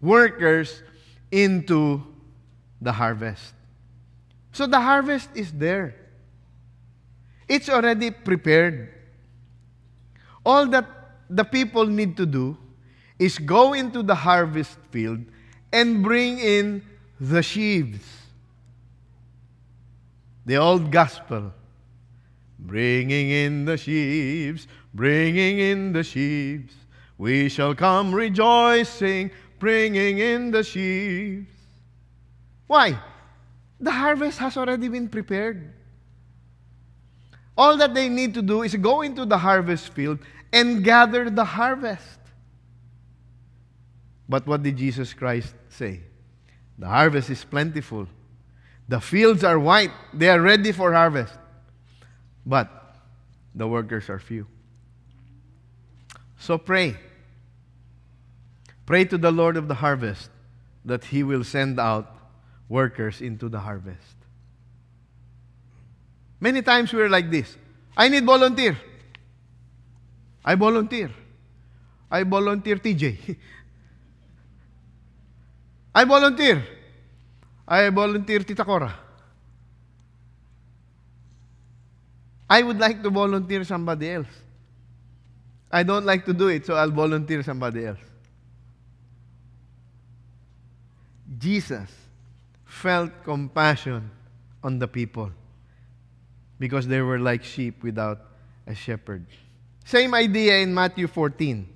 workers 0.00 0.82
into 1.30 2.02
the 2.80 2.92
harvest. 2.92 3.54
So 4.52 4.66
the 4.66 4.80
harvest 4.80 5.30
is 5.34 5.52
there. 5.52 5.94
It's 7.50 7.68
already 7.68 8.12
prepared. 8.12 8.94
All 10.46 10.66
that 10.68 10.86
the 11.28 11.42
people 11.42 11.84
need 11.84 12.16
to 12.16 12.24
do 12.24 12.56
is 13.18 13.38
go 13.38 13.72
into 13.72 14.04
the 14.04 14.14
harvest 14.14 14.78
field 14.92 15.18
and 15.72 16.00
bring 16.00 16.38
in 16.38 16.80
the 17.18 17.42
sheaves. 17.42 18.06
The 20.46 20.58
old 20.58 20.92
gospel. 20.92 21.52
Bringing 22.60 23.30
in 23.30 23.64
the 23.64 23.76
sheaves, 23.76 24.68
bringing 24.94 25.58
in 25.58 25.92
the 25.92 26.04
sheaves. 26.04 26.72
We 27.18 27.48
shall 27.48 27.74
come 27.74 28.14
rejoicing, 28.14 29.32
bringing 29.58 30.18
in 30.18 30.52
the 30.52 30.62
sheaves. 30.62 31.50
Why? 32.68 32.96
The 33.80 33.90
harvest 33.90 34.38
has 34.38 34.56
already 34.56 34.86
been 34.86 35.08
prepared. 35.08 35.79
All 37.60 37.76
that 37.76 37.92
they 37.92 38.08
need 38.08 38.32
to 38.32 38.40
do 38.40 38.62
is 38.62 38.74
go 38.76 39.02
into 39.02 39.26
the 39.26 39.36
harvest 39.36 39.92
field 39.92 40.18
and 40.50 40.82
gather 40.82 41.28
the 41.28 41.44
harvest. 41.44 42.18
But 44.26 44.46
what 44.46 44.62
did 44.62 44.78
Jesus 44.78 45.12
Christ 45.12 45.52
say? 45.68 46.00
The 46.78 46.88
harvest 46.88 47.28
is 47.28 47.44
plentiful. 47.44 48.06
The 48.88 48.98
fields 48.98 49.44
are 49.44 49.58
white. 49.58 49.90
They 50.14 50.30
are 50.30 50.40
ready 50.40 50.72
for 50.72 50.94
harvest. 50.94 51.34
But 52.46 52.70
the 53.54 53.68
workers 53.68 54.08
are 54.08 54.18
few. 54.18 54.46
So 56.38 56.56
pray. 56.56 56.96
Pray 58.86 59.04
to 59.04 59.18
the 59.18 59.30
Lord 59.30 59.58
of 59.58 59.68
the 59.68 59.74
harvest 59.74 60.30
that 60.86 61.04
He 61.04 61.22
will 61.22 61.44
send 61.44 61.78
out 61.78 62.16
workers 62.70 63.20
into 63.20 63.50
the 63.50 63.60
harvest. 63.60 64.19
Many 66.40 66.62
times 66.62 66.92
we're 66.92 67.08
like 67.08 67.30
this 67.30 67.56
I 67.96 68.08
need 68.08 68.24
volunteer. 68.24 68.76
I 70.44 70.54
volunteer. 70.54 71.10
I 72.10 72.22
volunteer 72.22 72.76
TJ. 72.76 73.36
I 75.94 76.04
volunteer. 76.04 76.64
I 77.68 77.90
volunteer 77.90 78.40
Tita 78.40 78.64
Cora. 78.64 78.94
I 82.48 82.62
would 82.62 82.78
like 82.78 83.02
to 83.02 83.10
volunteer 83.10 83.62
somebody 83.64 84.10
else. 84.10 84.26
I 85.70 85.84
don't 85.84 86.04
like 86.04 86.24
to 86.24 86.32
do 86.32 86.48
it, 86.48 86.66
so 86.66 86.74
I'll 86.74 86.90
volunteer 86.90 87.44
somebody 87.44 87.86
else. 87.86 87.98
Jesus 91.38 91.88
felt 92.64 93.12
compassion 93.22 94.10
on 94.64 94.78
the 94.78 94.88
people 94.88 95.30
because 96.60 96.86
they 96.86 97.00
were 97.00 97.18
like 97.18 97.42
sheep 97.42 97.82
without 97.82 98.20
a 98.68 98.74
shepherd. 98.74 99.26
Same 99.84 100.14
idea 100.14 100.58
in 100.58 100.72
Matthew 100.72 101.08
14. 101.08 101.66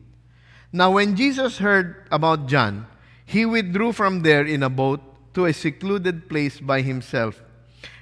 Now, 0.70 0.92
when 0.92 1.16
Jesus 1.16 1.58
heard 1.58 2.06
about 2.12 2.46
John, 2.46 2.86
he 3.24 3.46
withdrew 3.46 3.92
from 3.92 4.20
there 4.20 4.44
in 4.44 4.62
a 4.62 4.68
boat 4.68 5.00
to 5.34 5.46
a 5.46 5.52
secluded 5.52 6.28
place 6.28 6.60
by 6.60 6.82
himself. 6.82 7.42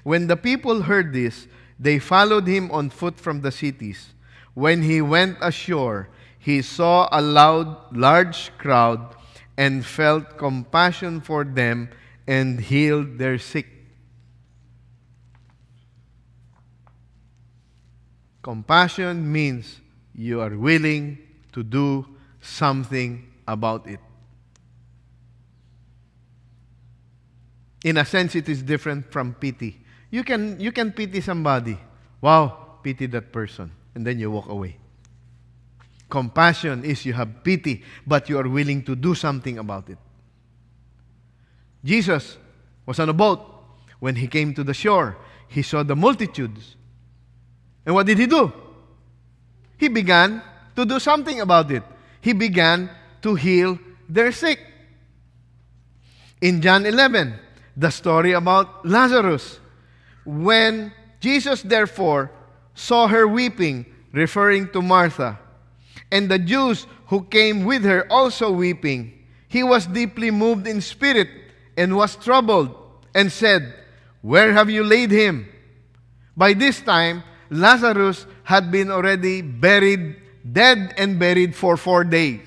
When 0.02 0.26
the 0.26 0.36
people 0.36 0.82
heard 0.82 1.12
this, 1.14 1.46
they 1.78 1.98
followed 1.98 2.46
him 2.46 2.70
on 2.70 2.90
foot 2.90 3.18
from 3.18 3.40
the 3.40 3.52
cities. 3.52 4.12
When 4.54 4.82
he 4.82 5.00
went 5.00 5.38
ashore, 5.40 6.08
he 6.38 6.60
saw 6.60 7.08
a 7.12 7.22
loud, 7.22 7.96
large 7.96 8.50
crowd 8.58 9.14
and 9.56 9.86
felt 9.86 10.36
compassion 10.36 11.20
for 11.20 11.44
them 11.44 11.88
and 12.26 12.60
healed 12.60 13.18
their 13.18 13.38
sick. 13.38 13.66
Compassion 18.42 19.30
means 19.30 19.80
you 20.14 20.40
are 20.40 20.56
willing 20.56 21.18
to 21.52 21.62
do 21.62 22.06
something 22.40 23.26
about 23.46 23.86
it. 23.86 24.00
In 27.84 27.96
a 27.98 28.04
sense, 28.04 28.34
it 28.34 28.48
is 28.48 28.62
different 28.62 29.10
from 29.12 29.34
pity. 29.34 29.80
You 30.10 30.24
can, 30.24 30.58
you 30.60 30.72
can 30.72 30.92
pity 30.92 31.20
somebody. 31.20 31.78
Wow, 32.20 32.78
pity 32.82 33.06
that 33.06 33.32
person. 33.32 33.70
And 33.94 34.06
then 34.06 34.18
you 34.18 34.30
walk 34.30 34.48
away. 34.48 34.76
Compassion 36.08 36.84
is 36.84 37.06
you 37.06 37.14
have 37.14 37.42
pity, 37.42 37.82
but 38.06 38.28
you 38.28 38.38
are 38.38 38.48
willing 38.48 38.82
to 38.84 38.94
do 38.94 39.14
something 39.14 39.58
about 39.58 39.88
it. 39.88 39.98
Jesus 41.84 42.36
was 42.86 43.00
on 43.00 43.08
a 43.08 43.12
boat. 43.12 43.48
When 43.98 44.16
he 44.16 44.26
came 44.26 44.52
to 44.54 44.64
the 44.64 44.74
shore, 44.74 45.16
he 45.48 45.62
saw 45.62 45.82
the 45.82 45.96
multitudes. 45.96 46.76
And 47.84 47.94
what 47.94 48.06
did 48.06 48.18
he 48.18 48.26
do? 48.26 48.52
He 49.78 49.88
began 49.88 50.42
to 50.76 50.84
do 50.84 50.98
something 50.98 51.40
about 51.40 51.70
it. 51.70 51.82
He 52.20 52.32
began 52.32 52.90
to 53.22 53.34
heal 53.34 53.78
their 54.08 54.32
sick. 54.32 54.60
In 56.40 56.60
John 56.60 56.86
11, 56.86 57.34
the 57.76 57.90
story 57.90 58.32
about 58.32 58.86
Lazarus. 58.86 59.58
When 60.24 60.92
Jesus, 61.20 61.62
therefore, 61.62 62.30
saw 62.74 63.08
her 63.08 63.26
weeping, 63.26 63.86
referring 64.12 64.68
to 64.70 64.82
Martha, 64.82 65.38
and 66.10 66.30
the 66.30 66.38
Jews 66.38 66.86
who 67.06 67.24
came 67.24 67.64
with 67.64 67.84
her 67.84 68.10
also 68.10 68.50
weeping, 68.52 69.12
he 69.48 69.62
was 69.62 69.86
deeply 69.86 70.30
moved 70.30 70.66
in 70.66 70.80
spirit 70.80 71.28
and 71.76 71.96
was 71.96 72.16
troubled 72.16 72.74
and 73.14 73.30
said, 73.30 73.74
Where 74.20 74.52
have 74.52 74.70
you 74.70 74.84
laid 74.84 75.10
him? 75.10 75.48
By 76.36 76.54
this 76.54 76.80
time, 76.80 77.22
Lazarus 77.52 78.24
had 78.44 78.72
been 78.72 78.90
already 78.90 79.42
buried, 79.42 80.16
dead 80.50 80.94
and 80.96 81.18
buried 81.18 81.54
for 81.54 81.76
four 81.76 82.02
days. 82.02 82.40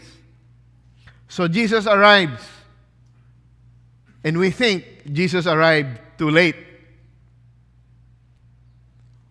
So 1.27 1.47
Jesus 1.47 1.85
arrives. 1.85 2.43
And 4.23 4.39
we 4.39 4.49
think 4.49 4.83
Jesus 5.13 5.45
arrived 5.45 5.99
too 6.17 6.31
late. 6.31 6.55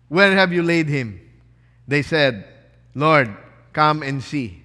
Where 0.07 0.33
have 0.33 0.53
you 0.53 0.63
laid 0.63 0.87
him? 0.87 1.19
They 1.85 2.01
said, 2.01 2.47
Lord, 2.93 3.35
come 3.73 4.01
and 4.01 4.23
see. 4.23 4.63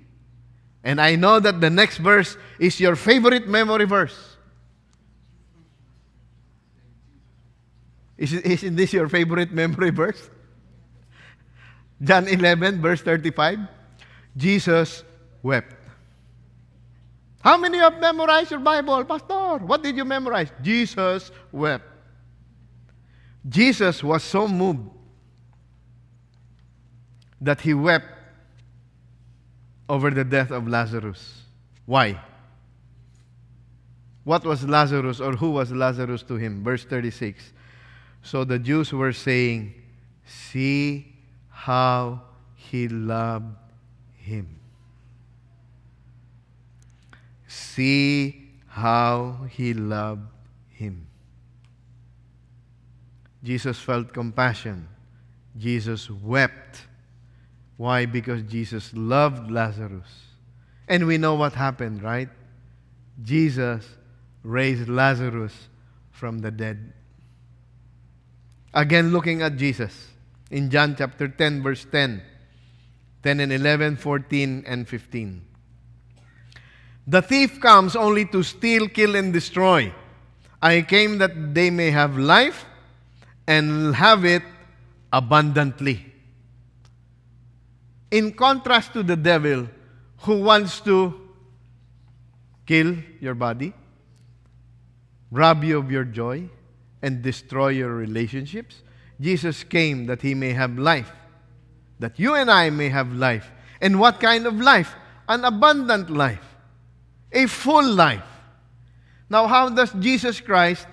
And 0.85 1.01
I 1.01 1.17
know 1.17 1.41
that 1.41 1.61
the 1.61 1.71
next 1.71 1.99
verse 1.99 2.37
is 2.61 2.79
your 2.79 2.95
favorite 2.95 3.49
memory 3.49 3.85
verse. 3.85 4.37
Is, 8.17 8.33
isn't 8.33 8.77
this 8.77 8.93
your 8.93 9.09
favorite 9.09 9.51
memory 9.51 9.91
verse? 9.91 10.31
John 12.03 12.29
11, 12.29 12.81
verse 12.81 13.03
35. 13.03 13.59
Jesus 14.37 15.05
wept. 15.43 15.75
How 17.41 17.57
many 17.57 17.79
have 17.79 17.99
memorized 18.01 18.51
your 18.51 18.61
Bible, 18.61 19.05
Pastor? 19.05 19.65
What 19.65 19.83
did 19.83 19.97
you 19.97 20.05
memorize? 20.05 20.51
Jesus 20.63 21.31
wept. 21.53 21.85
Jesus 23.49 24.03
was 24.05 24.23
so 24.23 24.47
moved 24.47 24.91
that 27.41 27.61
he 27.61 27.73
wept 27.73 28.07
over 29.89 30.11
the 30.11 30.25
death 30.25 30.51
of 30.51 30.69
Lazarus. 30.69 31.43
Why? 31.87 32.21
What 34.25 34.45
was 34.45 34.65
Lazarus 34.69 35.21
or 35.21 35.33
who 35.33 35.51
was 35.51 35.73
Lazarus 35.73 36.23
to 36.25 36.37
him? 36.37 36.63
Verse 36.63 36.85
36. 36.85 37.53
So 38.23 38.45
the 38.45 38.59
Jews 38.59 38.93
were 38.93 39.15
saying, 39.15 39.75
See 40.27 41.10
how 41.65 42.23
he 42.55 42.89
loved 42.89 43.55
him. 44.17 44.49
See 47.47 48.49
how 48.67 49.37
he 49.51 49.75
loved 49.75 50.23
him. 50.71 51.07
Jesus 53.45 53.79
felt 53.79 54.15
compassion. 54.15 54.89
Jesus 55.59 56.09
wept. 56.09 56.87
Why? 57.77 58.07
Because 58.07 58.43
Jesus 58.45 58.93
loved 58.95 59.51
Lazarus. 59.51 60.09
And 60.89 61.07
we 61.07 61.19
know 61.19 61.35
what 61.35 61.53
happened, 61.53 62.03
right? 62.03 62.31
Jesus 63.23 63.85
raised 64.43 64.89
Lazarus 64.89 65.69
from 66.11 66.39
the 66.39 66.51
dead. 66.51 66.95
Again, 68.73 69.13
looking 69.13 69.43
at 69.43 69.59
Jesus 69.59 70.10
in 70.51 70.71
John 70.71 70.97
chapter 70.97 71.29
10, 71.29 71.63
verse 71.63 71.87
10. 71.91 72.23
10 73.23 73.41
and 73.41 73.53
11, 73.53 73.97
14 73.97 74.65
and 74.67 74.89
15. 74.89 75.43
The 77.07 77.23
thief 77.23 77.61
comes 77.61 77.97
only 77.97 78.25
to 78.27 78.43
steal, 78.43 78.89
kill, 78.89 79.17
and 79.17 79.33
destroy. 79.33 79.93
I 80.63 80.83
came 80.83 81.19
that 81.19 81.55
they 81.55 81.71
may 81.71 81.91
have 81.91 82.17
life 82.17 82.65
and 83.47 83.95
have 83.95 84.25
it 84.25 84.43
abundantly. 85.13 86.07
In 88.11 88.33
contrast 88.33 88.93
to 88.93 89.03
the 89.03 89.17
devil 89.17 89.69
who 90.19 90.41
wants 90.43 90.81
to 90.81 91.29
kill 92.67 92.97
your 93.21 93.35
body, 93.35 93.73
rob 95.31 95.65
you 95.65 95.79
of 95.79 95.91
your 95.91 96.05
joy, 96.05 96.49
and 97.03 97.23
destroy 97.23 97.69
your 97.69 97.95
relationships, 97.95 98.83
Jesus 99.21 99.63
came 99.65 100.07
that 100.07 100.23
he 100.23 100.35
may 100.35 100.53
have 100.53 100.79
life, 100.79 101.13
that 101.99 102.19
you 102.19 102.35
and 102.35 102.51
I 102.51 102.71
may 102.71 102.89
have 102.89 103.13
life. 103.13 103.51
And 103.81 104.01
what 104.01 104.19
kind 104.19 104.47
of 104.47 104.57
life? 104.57 104.95
An 105.29 105.45
abundant 105.45 106.11
life, 106.11 106.45
a 107.31 107.47
full 107.47 107.87
life. 107.87 108.25
Now, 109.29 109.47
how 109.47 109.69
does 109.69 109.93
Jesus 109.93 110.41
Christ 110.41 110.87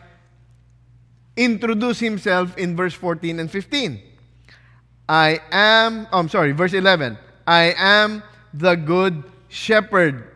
introduce 1.35 1.99
himself 1.99 2.55
in 2.57 2.75
verse 2.75 2.93
14 2.93 3.39
and 3.39 3.49
15? 3.49 4.01
I 5.09 5.39
am, 5.51 6.07
oh, 6.11 6.19
I'm 6.19 6.29
sorry, 6.29 6.51
verse 6.51 6.73
11. 6.73 7.17
I 7.47 7.73
am 7.77 8.21
the 8.53 8.75
good 8.75 9.23
shepherd. 9.47 10.31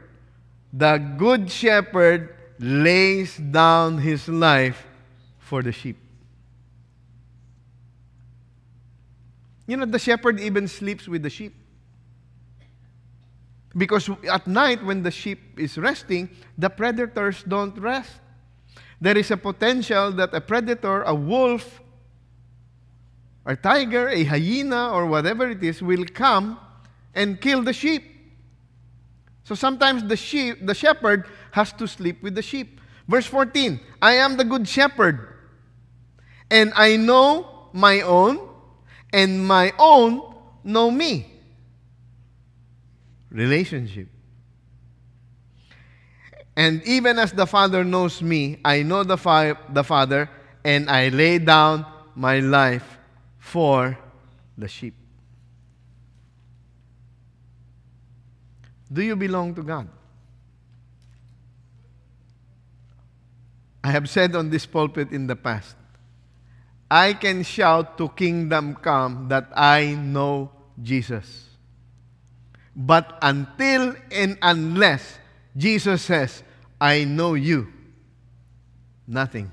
The 0.74 0.98
good 1.18 1.52
shepherd 1.52 2.34
lays 2.58 3.38
down 3.38 3.98
his 3.98 4.28
life 4.28 4.86
for 5.40 5.62
the 5.62 5.72
sheep. 5.72 6.01
You 9.72 9.78
know, 9.78 9.86
the 9.86 10.00
shepherd 10.00 10.38
even 10.42 10.68
sleeps 10.68 11.08
with 11.08 11.24
the 11.24 11.30
sheep. 11.30 11.56
Because 13.78 14.10
at 14.30 14.46
night, 14.46 14.84
when 14.84 15.02
the 15.02 15.12
sheep 15.12 15.58
is 15.58 15.78
resting, 15.78 16.30
the 16.58 16.70
predators 16.70 17.42
don't 17.44 17.78
rest. 17.78 18.12
There 19.00 19.18
is 19.18 19.32
a 19.32 19.38
potential 19.38 20.12
that 20.12 20.34
a 20.34 20.42
predator, 20.42 21.04
a 21.04 21.16
wolf, 21.16 21.80
a 23.46 23.56
tiger, 23.56 24.10
a 24.10 24.26
hyena, 24.26 24.92
or 24.92 25.06
whatever 25.06 25.50
it 25.50 25.64
is, 25.64 25.82
will 25.82 26.04
come 26.04 26.60
and 27.16 27.40
kill 27.40 27.64
the 27.64 27.72
sheep. 27.72 28.04
So 29.46 29.56
sometimes 29.56 30.04
the 30.04 30.18
sheep, 30.18 30.66
the 30.66 30.76
shepherd 30.76 31.28
has 31.52 31.72
to 31.80 31.88
sleep 31.88 32.22
with 32.22 32.36
the 32.36 32.42
sheep. 32.42 32.82
Verse 33.08 33.26
14, 33.26 33.80
I 34.02 34.16
am 34.16 34.36
the 34.36 34.44
good 34.44 34.68
shepherd, 34.68 35.30
and 36.50 36.74
I 36.76 36.98
know 36.98 37.70
my 37.72 38.02
own, 38.02 38.50
and 39.12 39.46
my 39.46 39.74
own 39.78 40.22
know 40.64 40.90
me. 40.92 41.28
Relationship. 43.30 44.08
And 46.56 46.84
even 46.84 47.18
as 47.18 47.32
the 47.32 47.46
Father 47.46 47.84
knows 47.84 48.22
me, 48.22 48.60
I 48.64 48.84
know 48.84 49.04
the, 49.04 49.18
fi- 49.18 49.56
the 49.70 49.84
Father, 49.84 50.30
and 50.64 50.90
I 50.90 51.10
lay 51.10 51.40
down 51.40 51.86
my 52.16 52.40
life 52.40 52.98
for 53.40 53.98
the 54.58 54.68
sheep. 54.68 54.94
Do 58.92 59.02
you 59.02 59.16
belong 59.16 59.56
to 59.56 59.64
God? 59.64 59.88
I 63.84 63.92
have 63.92 64.10
said 64.10 64.36
on 64.36 64.50
this 64.50 64.66
pulpit 64.66 65.12
in 65.12 65.28
the 65.28 65.36
past, 65.36 65.76
I 66.92 67.14
can 67.14 67.44
shout 67.44 67.98
to 68.00 68.10
kingdom 68.10 68.76
come 68.76 69.30
that 69.30 69.48
I 69.56 69.96
know 69.96 70.52
Jesus. 70.84 71.48
But 72.76 73.18
until 73.22 73.96
and 74.12 74.38
unless 74.42 75.18
Jesus 75.56 76.02
says, 76.02 76.44
I 76.82 77.06
know 77.06 77.36
you, 77.36 77.72
nothing. 79.08 79.50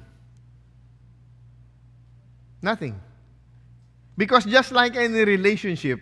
Nothing. 2.60 3.00
Because 4.16 4.44
just 4.44 4.72
like 4.72 4.96
any 4.96 5.24
relationship, 5.24 6.00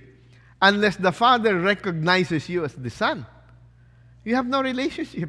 unless 0.62 0.96
the 0.96 1.12
Father 1.12 1.60
recognizes 1.60 2.48
you 2.48 2.64
as 2.64 2.72
the 2.72 2.88
Son, 2.88 3.26
you 4.24 4.34
have 4.34 4.46
no 4.46 4.62
relationship. 4.62 5.28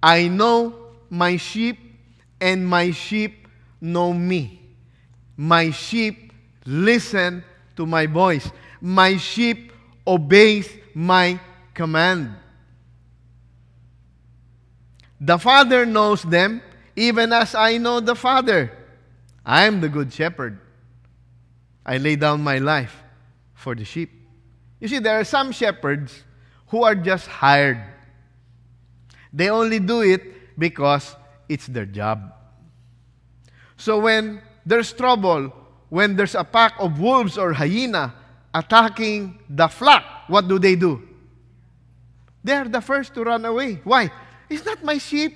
I 0.00 0.28
know 0.28 0.74
my 1.10 1.36
sheep, 1.36 1.89
and 2.40 2.66
my 2.66 2.90
sheep 2.90 3.48
know 3.80 4.12
me. 4.12 4.60
My 5.36 5.70
sheep 5.70 6.32
listen 6.66 7.44
to 7.76 7.86
my 7.86 8.06
voice. 8.06 8.50
My 8.80 9.16
sheep 9.16 9.72
obeys 10.06 10.68
my 10.94 11.38
command. 11.74 12.34
The 15.20 15.38
Father 15.38 15.84
knows 15.84 16.22
them, 16.22 16.62
even 16.96 17.32
as 17.32 17.54
I 17.54 17.76
know 17.76 18.00
the 18.00 18.14
Father. 18.14 18.72
I 19.44 19.64
am 19.64 19.80
the 19.80 19.88
good 19.88 20.12
shepherd. 20.12 20.58
I 21.84 21.98
lay 21.98 22.16
down 22.16 22.42
my 22.42 22.58
life 22.58 23.02
for 23.54 23.74
the 23.74 23.84
sheep. 23.84 24.10
You 24.80 24.88
see, 24.88 24.98
there 24.98 25.18
are 25.20 25.24
some 25.24 25.52
shepherds 25.52 26.24
who 26.68 26.84
are 26.84 26.94
just 26.94 27.26
hired. 27.26 27.82
They 29.32 29.50
only 29.50 29.78
do 29.78 30.02
it 30.02 30.58
because 30.58 31.16
it's 31.50 31.66
their 31.66 31.84
job. 31.84 32.32
So 33.76 33.98
when 33.98 34.40
there's 34.64 34.92
trouble, 34.92 35.52
when 35.88 36.14
there's 36.14 36.36
a 36.36 36.44
pack 36.44 36.74
of 36.78 37.00
wolves 37.00 37.36
or 37.36 37.52
hyena 37.52 38.14
attacking 38.54 39.40
the 39.50 39.66
flock, 39.66 40.04
what 40.28 40.46
do 40.46 40.60
they 40.60 40.76
do? 40.76 41.02
They 42.44 42.54
are 42.54 42.68
the 42.68 42.80
first 42.80 43.14
to 43.14 43.24
run 43.24 43.44
away. 43.44 43.80
Why? 43.82 44.10
It's 44.48 44.64
not 44.64 44.84
my 44.84 44.98
sheep. 44.98 45.34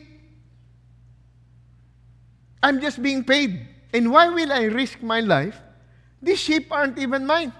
I'm 2.63 2.81
just 2.81 3.03
being 3.03 3.25
paid. 3.25 3.67
And 3.93 4.11
why 4.11 4.29
will 4.29 4.53
I 4.53 4.65
risk 4.65 5.03
my 5.03 5.21
life? 5.21 5.61
These 6.23 6.39
sheep 6.39 6.73
aren't 6.73 6.99
even 6.99 7.27
mine. 7.27 7.53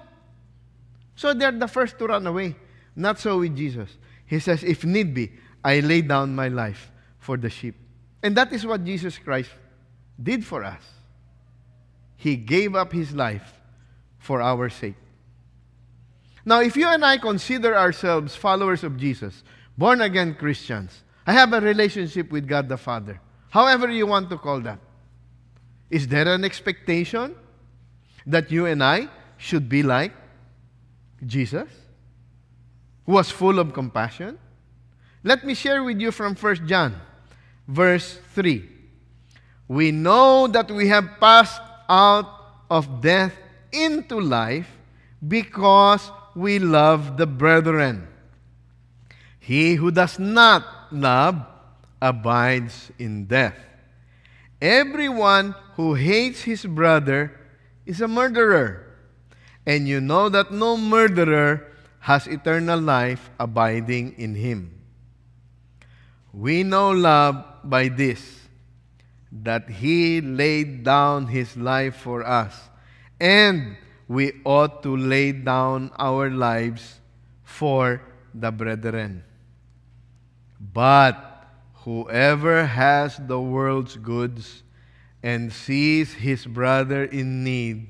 So 1.17 1.35
they're 1.35 1.53
the 1.53 1.69
first 1.69 1.99
to 1.99 2.07
run 2.07 2.27
away. 2.27 2.57
Not 2.97 3.19
so 3.19 3.41
with 3.41 3.57
Jesus. 3.57 3.91
He 4.27 4.39
says, 4.39 4.63
if 4.65 4.85
need 4.85 5.13
be, 5.13 5.33
I 5.63 5.81
lay 5.81 6.03
down 6.03 6.35
my 6.35 6.49
life 6.49 6.91
for 7.19 7.37
the 7.37 7.51
sheep. 7.51 7.77
And 8.25 8.35
that 8.39 8.55
is 8.55 8.65
what 8.65 8.83
Jesus 8.83 9.19
Christ 9.19 9.51
did 10.21 10.47
for 10.47 10.65
us. 10.65 10.83
He 12.17 12.37
gave 12.37 12.75
up 12.75 12.91
his 12.91 13.13
life 13.13 13.61
for 14.19 14.41
our 14.41 14.71
sake. 14.71 14.95
Now, 16.43 16.63
if 16.63 16.75
you 16.75 16.89
and 16.89 17.05
I 17.05 17.19
consider 17.19 17.77
ourselves 17.77 18.35
followers 18.35 18.83
of 18.83 18.97
Jesus, 18.97 19.45
born 19.77 20.01
again 20.01 20.35
Christians, 20.37 21.03
I 21.27 21.35
have 21.35 21.53
a 21.53 21.61
relationship 21.61 22.33
with 22.33 22.49
God 22.49 22.67
the 22.67 22.79
Father, 22.79 23.21
however 23.51 23.91
you 23.91 24.07
want 24.07 24.31
to 24.31 24.39
call 24.39 24.61
that. 24.61 24.79
Is 25.91 26.09
there 26.09 26.29
an 26.29 26.45
expectation 26.45 27.35
that 28.27 28.51
you 28.51 28.65
and 28.65 28.83
I 28.83 29.11
should 29.37 29.69
be 29.69 29.83
like 29.83 30.13
Jesus, 31.27 31.69
who 33.05 33.13
was 33.13 33.31
full 33.31 33.59
of 33.59 33.75
compassion? 33.75 34.39
Let 35.23 35.45
me 35.45 35.53
share 35.53 35.85
with 35.85 36.01
you 36.01 36.11
from 36.11 36.35
1 36.35 36.67
John, 36.67 36.99
verse 37.67 38.19
3. 38.35 38.69
We 39.69 39.91
know 39.91 40.47
that 40.49 40.71
we 40.71 40.89
have 40.89 41.19
passed 41.21 41.63
out 41.89 42.29
of 42.71 43.01
death 43.01 43.35
into 43.73 44.21
life 44.21 44.69
because 45.27 46.11
we 46.35 46.59
love 46.59 47.17
the 47.17 47.27
brethren. 47.27 48.09
He 49.41 49.75
who 49.75 49.91
does 49.91 50.19
not 50.19 50.65
love 50.93 51.41
abides 52.01 52.91
in 52.99 53.27
death. 53.27 53.57
Everyone 54.61 55.55
who 55.77 55.95
hates 55.95 56.43
his 56.43 56.65
brother 56.65 57.33
is 57.85 58.01
a 58.01 58.09
murderer. 58.09 58.81
And 59.67 59.89
you 59.89 60.01
know 60.01 60.29
that 60.29 60.53
no 60.53 60.77
murderer 60.77 61.73
has 62.01 62.27
eternal 62.27 62.81
life 62.81 63.31
abiding 63.41 64.15
in 64.19 64.35
him. 64.35 64.73
We 66.33 66.63
know 66.63 66.91
love 66.91 67.45
by 67.69 67.89
this, 67.89 68.41
that 69.31 69.69
He 69.69 70.21
laid 70.21 70.85
down 70.85 71.27
His 71.27 71.57
life 71.57 71.97
for 71.97 72.27
us, 72.27 72.69
and 73.21 73.77
we 74.09 74.33
ought 74.45 74.83
to 74.83 74.97
lay 74.97 75.33
down 75.33 75.91
our 75.99 76.31
lives 76.31 77.01
for 77.43 78.03
the 78.35 78.51
brethren. 78.51 79.25
But 80.61 81.47
whoever 81.85 82.67
has 82.67 83.17
the 83.19 83.41
world's 83.41 83.97
goods 83.97 84.63
and 85.23 85.53
sees 85.53 86.13
his 86.13 86.45
brother 86.45 87.05
in 87.05 87.45
need 87.45 87.89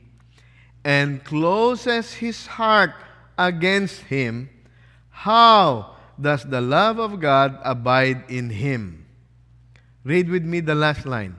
and 0.84 1.24
closes 1.24 2.14
his 2.14 2.46
heart 2.46 2.92
against 3.38 4.02
him, 4.02 4.50
how 5.10 5.96
does 6.20 6.44
the 6.44 6.60
love 6.60 6.98
of 6.98 7.18
God 7.20 7.58
abide 7.64 8.24
in 8.28 8.50
him. 8.50 9.04
Read 10.05 10.29
with 10.29 10.45
me 10.45 10.61
the 10.61 10.75
last 10.75 11.07
line. 11.07 11.37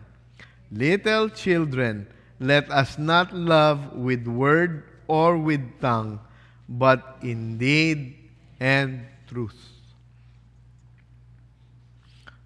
Little 0.72 1.30
children, 1.30 2.08
let 2.40 2.70
us 2.72 2.98
not 2.98 3.34
love 3.34 3.94
with 3.94 4.28
word 4.28 4.84
or 5.08 5.38
with 5.38 5.62
tongue, 5.80 6.20
but 6.68 7.18
in 7.22 7.58
deed 7.58 8.18
and 8.60 9.06
truth. 9.28 9.56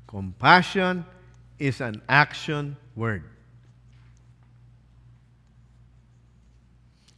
Compassion 0.08 1.06
is 1.58 1.82
an 1.82 2.02
action 2.10 2.76
word. 2.96 3.24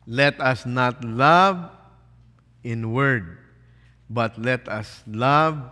Let 0.06 0.40
us 0.42 0.66
not 0.66 1.04
love 1.06 1.70
in 2.64 2.92
word, 2.92 3.38
but 4.10 4.38
let 4.38 4.68
us 4.68 5.04
love 5.08 5.72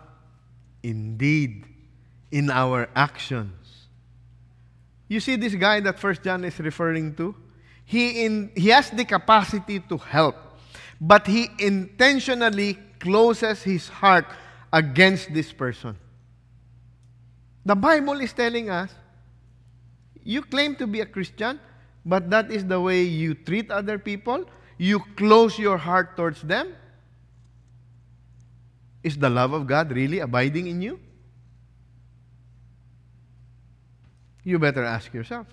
in 0.82 1.18
deed, 1.18 1.66
in 2.32 2.50
our 2.50 2.90
actions. 2.96 3.88
You 5.08 5.20
see 5.20 5.36
this 5.36 5.56
guy 5.56 5.80
that 5.82 6.00
First 6.00 6.24
John 6.24 6.44
is 6.44 6.60
referring 6.60 7.16
to? 7.16 7.36
He, 7.84 8.26
in, 8.26 8.52
he 8.56 8.70
has 8.70 8.92
the 8.92 9.04
capacity 9.04 9.80
to 9.80 9.98
help, 9.98 10.36
but 11.02 11.26
he 11.26 11.50
intentionally 11.58 12.78
closes 13.00 13.64
his 13.64 13.90
heart 13.90 14.28
against 14.72 15.34
this 15.34 15.52
person. 15.52 15.98
The 17.66 17.76
Bible 17.76 18.22
is 18.22 18.32
telling 18.34 18.70
us 18.70 18.92
you 20.24 20.44
claim 20.44 20.76
to 20.76 20.86
be 20.86 21.02
a 21.02 21.06
Christian, 21.06 21.60
but 22.06 22.30
that 22.30 22.52
is 22.52 22.66
the 22.66 22.80
way 22.80 23.02
you 23.02 23.34
treat 23.34 23.72
other 23.72 23.98
people. 23.98 24.46
You 24.78 25.00
close 25.18 25.58
your 25.58 25.78
heart 25.78 26.16
towards 26.16 26.42
them. 26.44 26.76
Is 29.04 29.18
the 29.18 29.30
love 29.30 29.54
of 29.54 29.66
God 29.66 29.92
really 29.92 30.20
abiding 30.20 30.68
in 30.68 30.82
you? 30.82 31.00
You 34.44 34.60
better 34.60 34.84
ask 34.84 35.14
yourself. 35.14 35.48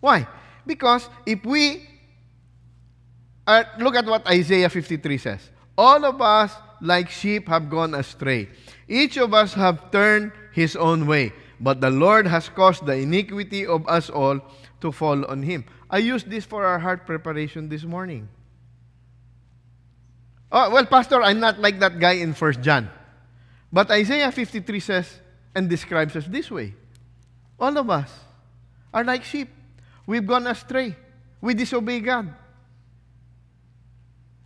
Why? 0.00 0.26
Because 0.66 1.08
if 1.26 1.44
we 1.44 1.88
uh, 3.48 3.64
look 3.78 3.96
at 3.96 4.04
what 4.04 4.28
Isaiah 4.28 4.68
53 4.68 5.16
says. 5.16 5.50
All 5.76 6.04
of 6.04 6.20
us, 6.20 6.52
like 6.82 7.08
sheep, 7.08 7.48
have 7.48 7.70
gone 7.70 7.94
astray. 7.94 8.50
Each 8.86 9.16
of 9.16 9.32
us 9.32 9.54
have 9.54 9.90
turned 9.90 10.32
his 10.52 10.76
own 10.76 11.06
way. 11.06 11.32
But 11.58 11.80
the 11.80 11.90
Lord 11.90 12.26
has 12.26 12.48
caused 12.50 12.84
the 12.84 12.94
iniquity 12.94 13.66
of 13.66 13.88
us 13.88 14.10
all 14.10 14.38
to 14.82 14.92
fall 14.92 15.24
on 15.24 15.42
him. 15.42 15.64
I 15.88 15.98
used 15.98 16.28
this 16.28 16.44
for 16.44 16.66
our 16.66 16.78
heart 16.78 17.06
preparation 17.06 17.68
this 17.68 17.84
morning. 17.84 18.28
Oh, 20.52 20.70
well, 20.70 20.84
Pastor, 20.84 21.22
I'm 21.22 21.40
not 21.40 21.58
like 21.58 21.80
that 21.80 21.98
guy 21.98 22.20
in 22.20 22.34
First 22.34 22.60
John. 22.60 22.90
But 23.72 23.90
Isaiah 23.90 24.30
53 24.30 24.80
says 24.80 25.20
and 25.54 25.68
describes 25.68 26.14
us 26.16 26.26
this 26.26 26.50
way 26.50 26.74
All 27.58 27.76
of 27.76 27.90
us 27.90 28.10
are 28.92 29.04
like 29.04 29.24
sheep. 29.24 29.48
We've 30.06 30.26
gone 30.26 30.46
astray. 30.46 30.96
We 31.40 31.54
disobey 31.54 32.00
God. 32.00 32.34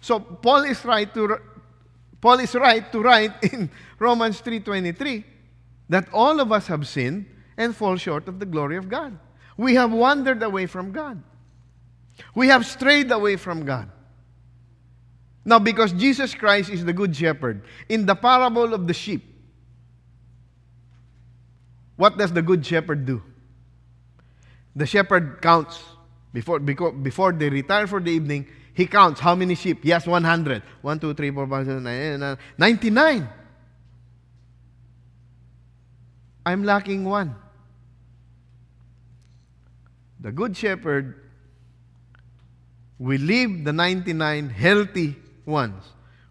So 0.01 0.19
Paul 0.19 0.65
is 0.65 0.85
right 0.85 1.13
to 1.15 1.39
Paul 2.21 2.41
is 2.41 2.55
right 2.55 2.91
to 2.93 3.01
write 3.01 3.33
in 3.53 3.71
Romans 3.99 4.41
3:23 4.41 5.25
that 5.89 6.09
all 6.13 6.41
of 6.41 6.53
us 6.53 6.67
have 6.67 6.87
sinned 6.89 7.27
and 7.57 7.75
fall 7.75 7.97
short 7.97 8.29
of 8.29 8.39
the 8.39 8.47
glory 8.47 8.77
of 8.77 8.89
God. 8.89 9.19
We 9.57 9.75
have 9.75 9.93
wandered 9.93 10.43
away 10.43 10.67
from 10.67 10.93
God. 10.93 11.23
We 12.35 12.49
have 12.49 12.65
strayed 12.67 13.11
away 13.11 13.37
from 13.37 13.65
God. 13.65 13.91
Now, 15.45 15.59
because 15.59 15.93
Jesus 15.93 16.35
Christ 16.35 16.71
is 16.71 16.85
the 16.85 16.93
Good 16.93 17.15
Shepherd, 17.17 17.63
in 17.89 18.07
the 18.07 18.15
parable 18.15 18.75
of 18.75 18.87
the 18.87 18.95
sheep, 18.95 19.32
what 21.97 22.17
does 22.19 22.33
the 22.33 22.43
Good 22.43 22.65
Shepherd 22.65 23.07
do? 23.07 23.23
The 24.75 24.87
shepherd 24.87 25.41
counts. 25.43 25.79
Before, 26.33 26.59
before 26.59 27.33
they 27.33 27.51
retire 27.51 27.87
for 27.87 28.01
the 28.01 28.11
evening, 28.11 28.47
he 28.73 28.87
counts 28.87 29.21
how 29.21 29.35
many 29.35 29.55
sheep. 29.55 29.81
Yes, 29.85 30.05
has 30.05 30.11
100. 30.11 30.63
1, 30.81 30.99
2, 30.99 31.15
3, 31.15 31.31
4, 31.31 31.47
5, 31.47 31.67
6, 31.67 31.83
7, 31.83 32.39
99. 32.57 33.29
I'm 36.47 36.65
lacking 36.65 37.05
one. 37.05 37.35
The 40.21 40.33
Good 40.33 40.57
Shepherd 40.57 41.21
will 42.99 43.21
leave 43.21 43.65
the 43.65 43.73
99 43.73 44.49
healthy 44.49 45.17
ones 45.45 45.85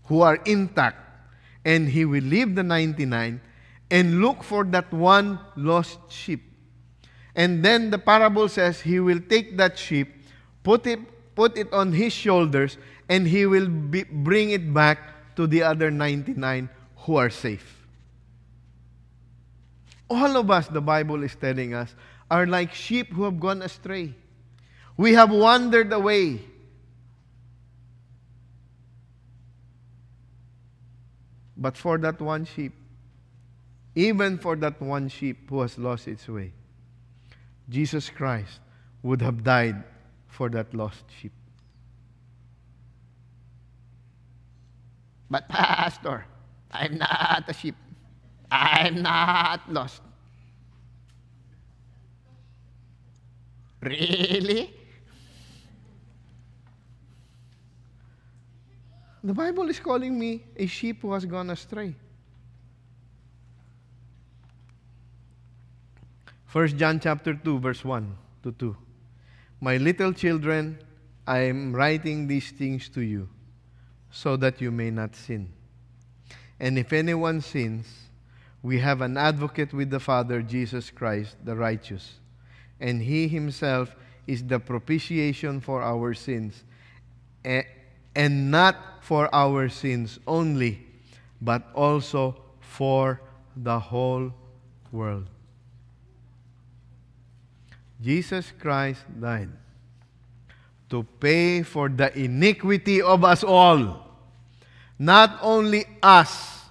who 0.06 0.22
are 0.22 0.38
intact, 0.46 0.98
and 1.64 1.88
he 1.88 2.06
will 2.06 2.24
leave 2.24 2.56
the 2.56 2.64
99 2.64 3.40
and 3.92 4.22
look 4.22 4.42
for 4.42 4.64
that 4.64 4.92
one 4.92 5.38
lost 5.58 6.00
sheep. 6.10 6.42
And 7.36 7.64
then 7.64 7.92
the 7.92 8.00
parable 8.00 8.48
says 8.48 8.82
he 8.82 9.00
will 9.00 9.20
take 9.20 9.58
that 9.58 9.78
sheep, 9.78 10.08
put 10.64 10.88
it, 10.88 11.00
put 11.36 11.58
it 11.58 11.72
on 11.74 11.92
his 11.92 12.14
shoulders, 12.14 12.78
and 13.10 13.28
he 13.28 13.46
will 13.46 13.68
be, 13.68 14.04
bring 14.04 14.52
it 14.52 14.74
back 14.74 15.36
to 15.36 15.46
the 15.46 15.64
other 15.64 15.92
99 15.92 16.70
who 17.00 17.16
are 17.18 17.30
safe. 17.30 17.86
All 20.10 20.38
of 20.38 20.50
us, 20.50 20.68
the 20.68 20.82
Bible 20.82 21.24
is 21.24 21.36
telling 21.36 21.74
us, 21.74 21.94
are 22.30 22.48
like 22.48 22.74
sheep 22.74 23.12
who 23.14 23.24
have 23.24 23.40
gone 23.40 23.62
astray. 23.62 24.14
We 24.96 25.14
have 25.14 25.32
wandered 25.32 25.92
away. 25.92 26.42
But 31.58 31.78
for 31.78 31.98
that 32.00 32.20
one 32.20 32.46
sheep, 32.46 32.74
even 33.96 34.38
for 34.38 34.56
that 34.58 34.82
one 34.82 35.10
sheep 35.10 35.50
who 35.50 35.62
has 35.62 35.78
lost 35.78 36.08
its 36.08 36.28
way, 36.28 36.54
Jesus 37.70 38.10
Christ 38.10 38.60
would 39.04 39.22
have 39.22 39.44
died 39.44 39.84
for 40.28 40.50
that 40.50 40.74
lost 40.74 41.04
sheep. 41.20 41.34
But, 45.30 45.48
Pastor, 45.48 46.26
I'm 46.72 46.98
not 46.98 47.46
a 47.48 47.54
sheep. 47.54 47.76
I'm 48.52 49.02
not 49.02 49.72
lost. 49.72 50.02
Really? 53.82 54.74
The 59.24 59.34
Bible 59.34 59.70
is 59.70 59.80
calling 59.80 60.18
me 60.18 60.44
a 60.58 60.66
sheep 60.66 61.02
who 61.02 61.14
has 61.14 61.26
gone 61.26 61.50
astray. 61.50 61.96
1 66.52 66.78
John 66.78 67.00
chapter 67.00 67.34
2 67.34 67.60
verse 67.60 67.86
1 67.86 68.18
to 68.44 68.52
2. 68.52 68.76
My 69.62 69.78
little 69.78 70.12
children, 70.12 70.78
I 71.26 71.40
am 71.40 71.74
writing 71.74 72.28
these 72.28 72.52
things 72.52 72.90
to 72.90 73.02
you 73.02 73.30
so 74.12 74.36
that 74.36 74.60
you 74.60 74.70
may 74.70 74.92
not 74.92 75.16
sin. 75.16 75.54
And 76.60 76.78
if 76.78 76.92
anyone 76.92 77.40
sins, 77.40 77.88
we 78.62 78.80
have 78.80 79.00
an 79.00 79.16
advocate 79.16 79.74
with 79.74 79.90
the 79.90 80.00
Father, 80.00 80.42
Jesus 80.42 80.92
Christ, 80.92 81.38
the 81.46 81.56
righteous. 81.56 82.20
And 82.82 83.02
he 83.02 83.30
himself 83.30 83.96
is 84.28 84.44
the 84.44 84.60
propitiation 84.60 85.62
for 85.62 85.82
our 85.82 86.14
sins, 86.14 86.66
and 87.46 88.52
not 88.52 88.76
for 89.02 89.34
our 89.34 89.70
sins 89.70 90.20
only, 90.28 90.86
but 91.42 91.64
also 91.74 92.36
for 92.60 93.22
the 93.56 93.80
whole 93.80 94.34
world. 94.92 95.28
Jesus 98.02 98.52
Christ 98.60 99.02
died 99.20 99.50
to 100.90 101.04
pay 101.20 101.64
for 101.64 101.88
the 101.88 102.12
iniquity 102.18 103.02
of 103.02 103.24
us 103.24 103.44
all. 103.44 104.08
Not 104.98 105.38
only 105.42 105.86
us, 106.02 106.62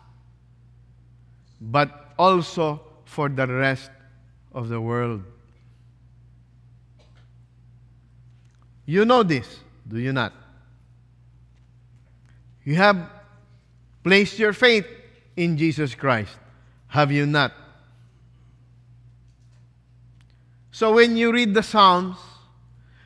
but 1.60 2.12
also 2.18 2.80
for 3.04 3.28
the 3.28 3.46
rest 3.46 3.90
of 4.52 4.68
the 4.68 4.80
world. 4.80 5.22
You 8.84 9.04
know 9.04 9.22
this, 9.22 9.46
do 9.86 9.98
you 9.98 10.12
not? 10.12 10.32
You 12.64 12.74
have 12.74 13.08
placed 14.02 14.38
your 14.38 14.52
faith 14.52 14.86
in 15.36 15.56
Jesus 15.56 15.94
Christ, 15.94 16.36
have 16.88 17.12
you 17.12 17.24
not? 17.24 17.52
So 20.80 20.94
when 20.94 21.14
you 21.14 21.30
read 21.30 21.52
the 21.52 21.62
Psalms, 21.62 22.16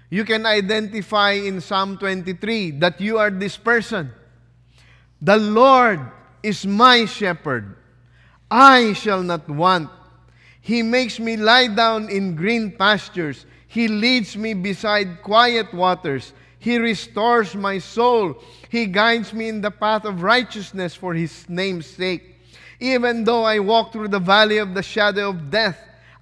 you 0.09 0.25
can 0.25 0.47
identify 0.47 1.33
in 1.33 1.61
Psalm 1.61 1.99
23 1.99 2.71
that 2.79 3.01
you 3.01 3.19
are 3.19 3.31
this 3.31 3.57
person. 3.57 4.13
The 5.21 5.37
Lord 5.39 5.99
is 6.41 6.65
my 6.65 7.05
shepherd. 7.05 7.75
I 8.49 8.93
shall 8.93 9.25
not 9.25 9.49
want. 9.49 9.91
He 10.61 10.83
makes 10.83 11.19
me 11.19 11.37
lie 11.37 11.67
down 11.67 12.11
in 12.11 12.37
green 12.37 12.71
pastures. 12.71 13.45
He 13.67 13.89
leads 13.89 14.37
me 14.37 14.55
beside 14.55 15.21
quiet 15.25 15.75
waters. 15.75 16.33
He 16.61 16.79
restores 16.79 17.57
my 17.57 17.79
soul. 17.79 18.41
He 18.69 18.87
guides 18.87 19.33
me 19.33 19.49
in 19.49 19.63
the 19.63 19.73
path 19.73 20.05
of 20.05 20.23
righteousness 20.23 20.95
for 20.95 21.13
his 21.13 21.49
name's 21.49 21.87
sake. 21.87 22.37
Even 22.79 23.25
though 23.25 23.43
I 23.43 23.59
walk 23.59 23.93
through 23.93 24.15
the 24.15 24.21
valley 24.21 24.59
of 24.59 24.75
the 24.75 24.83
shadow 24.85 25.31
of 25.31 25.51
death, 25.51 25.77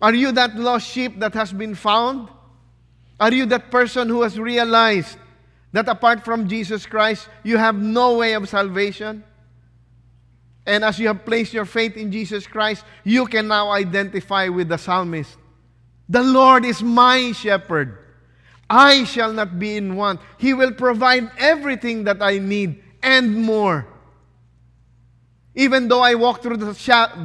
Are 0.00 0.14
you 0.14 0.32
that 0.32 0.56
lost 0.56 0.88
sheep 0.88 1.18
that 1.18 1.34
has 1.34 1.52
been 1.52 1.74
found? 1.74 2.28
Are 3.18 3.32
you 3.32 3.46
that 3.46 3.70
person 3.70 4.08
who 4.08 4.22
has 4.22 4.38
realized 4.38 5.18
that 5.72 5.88
apart 5.88 6.24
from 6.24 6.48
Jesus 6.48 6.86
Christ, 6.86 7.28
you 7.42 7.56
have 7.56 7.76
no 7.76 8.18
way 8.18 8.34
of 8.34 8.48
salvation? 8.48 9.24
And 10.66 10.84
as 10.84 10.98
you 10.98 11.08
have 11.08 11.24
placed 11.24 11.52
your 11.52 11.64
faith 11.64 11.96
in 11.96 12.12
Jesus 12.12 12.46
Christ, 12.46 12.84
you 13.02 13.26
can 13.26 13.48
now 13.48 13.70
identify 13.70 14.48
with 14.48 14.68
the 14.68 14.76
psalmist. 14.76 15.36
The 16.08 16.22
Lord 16.22 16.64
is 16.64 16.82
my 16.82 17.32
shepherd. 17.32 17.98
I 18.70 19.04
shall 19.04 19.32
not 19.32 19.58
be 19.58 19.76
in 19.76 19.96
want. 19.96 20.20
He 20.36 20.54
will 20.54 20.72
provide 20.72 21.30
everything 21.38 22.04
that 22.04 22.22
I 22.22 22.38
need 22.38 22.82
and 23.02 23.34
more. 23.34 23.86
Even 25.54 25.88
though 25.88 26.02
I 26.02 26.14
walk 26.14 26.42
through 26.42 26.58
the 26.58 26.72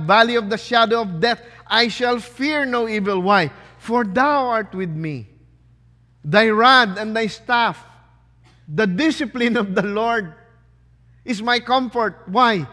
valley 0.06 0.36
of 0.36 0.50
the 0.50 0.58
shadow 0.58 1.02
of 1.02 1.20
death, 1.20 1.42
I 1.74 1.88
shall 1.88 2.20
fear 2.20 2.66
no 2.70 2.88
evil. 2.88 3.20
Why? 3.20 3.50
For 3.80 4.06
thou 4.06 4.46
art 4.46 4.76
with 4.76 4.92
me. 4.94 5.28
Thy 6.24 6.50
rod 6.54 7.00
and 7.00 7.18
thy 7.18 7.26
staff, 7.26 7.84
the 8.70 8.86
discipline 8.86 9.58
of 9.58 9.74
the 9.74 9.82
Lord 9.82 10.36
is 11.26 11.42
my 11.42 11.60
comfort. 11.60 12.30
Why? 12.30 12.68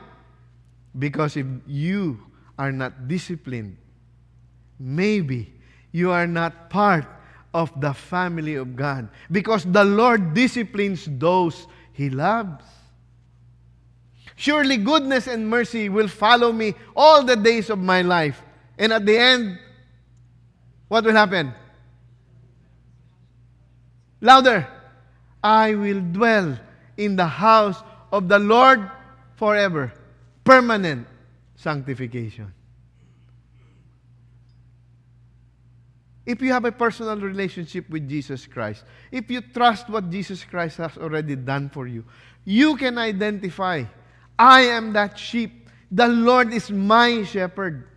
Because 0.92 1.38
if 1.38 1.46
you 1.66 2.20
are 2.58 2.70
not 2.70 3.08
disciplined, 3.08 3.78
maybe 4.78 5.54
you 5.92 6.10
are 6.12 6.26
not 6.26 6.68
part 6.68 7.06
of 7.54 7.72
the 7.80 7.94
family 7.94 8.56
of 8.56 8.76
God. 8.76 9.08
Because 9.32 9.64
the 9.64 9.82
Lord 9.82 10.34
disciplines 10.34 11.08
those 11.08 11.66
He 11.94 12.10
loves. 12.10 12.64
Surely 14.36 14.76
goodness 14.76 15.26
and 15.26 15.48
mercy 15.48 15.88
will 15.88 16.08
follow 16.08 16.52
me 16.52 16.74
all 16.94 17.24
the 17.24 17.36
days 17.36 17.70
of 17.70 17.78
my 17.78 18.02
life. 18.02 18.44
And 18.80 18.94
at 18.94 19.04
the 19.04 19.16
end, 19.16 19.58
what 20.88 21.04
will 21.04 21.12
happen? 21.12 21.52
Louder. 24.22 24.66
I 25.44 25.74
will 25.74 26.00
dwell 26.00 26.58
in 26.96 27.16
the 27.16 27.26
house 27.26 27.82
of 28.10 28.28
the 28.28 28.38
Lord 28.38 28.90
forever. 29.36 29.92
Permanent 30.44 31.06
sanctification. 31.56 32.52
If 36.24 36.40
you 36.40 36.52
have 36.52 36.64
a 36.64 36.72
personal 36.72 37.16
relationship 37.16 37.88
with 37.90 38.08
Jesus 38.08 38.46
Christ, 38.46 38.84
if 39.12 39.30
you 39.30 39.42
trust 39.42 39.90
what 39.90 40.10
Jesus 40.10 40.42
Christ 40.44 40.78
has 40.78 40.96
already 40.96 41.36
done 41.36 41.68
for 41.68 41.86
you, 41.86 42.04
you 42.44 42.76
can 42.76 42.96
identify 42.96 43.84
I 44.38 44.62
am 44.62 44.94
that 44.94 45.18
sheep. 45.18 45.68
The 45.90 46.08
Lord 46.08 46.54
is 46.54 46.70
my 46.70 47.24
shepherd. 47.24 47.88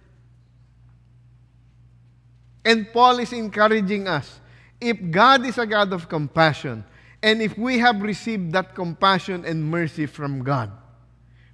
And 2.65 2.91
Paul 2.93 3.19
is 3.19 3.34
encouraging 3.34 4.08
us 4.08 4.39
if 4.80 4.97
God 5.12 5.45
is 5.45 5.58
a 5.58 5.65
God 5.65 5.93
of 5.93 6.10
compassion, 6.10 6.84
and 7.21 7.41
if 7.41 7.58
we 7.58 7.80
have 7.80 8.02
received 8.02 8.52
that 8.52 8.76
compassion 8.76 9.45
and 9.45 9.63
mercy 9.63 10.06
from 10.06 10.43
God, 10.43 10.71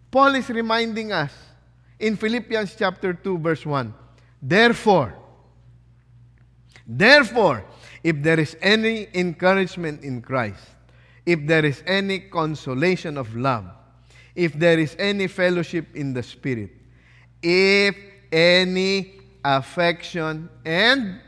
Paul 0.10 0.34
is 0.34 0.50
reminding 0.50 1.12
us 1.12 1.32
in 2.00 2.18
Philippians 2.18 2.76
chapter 2.76 3.14
2, 3.14 3.38
verse 3.38 3.66
1 3.66 3.94
Therefore, 4.42 5.14
therefore, 6.88 7.64
if 8.04 8.22
there 8.24 8.40
is 8.40 8.58
any 8.62 9.08
encouragement 9.14 10.04
in 10.04 10.22
Christ, 10.22 10.66
if 11.26 11.46
there 11.46 11.66
is 11.66 11.84
any 11.86 12.20
consolation 12.20 13.18
of 13.18 13.36
love, 13.36 13.66
if 14.34 14.54
there 14.54 14.80
is 14.80 14.96
any 14.98 15.28
fellowship 15.28 15.96
in 15.96 16.14
the 16.14 16.24
Spirit, 16.24 16.72
if 17.44 17.96
any 18.32 19.19
affection 19.44 20.50
and 20.66 21.20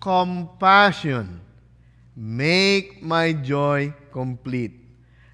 compassion. 0.00 1.40
Make 2.16 3.02
my 3.02 3.32
joy 3.32 3.94
complete 4.12 4.72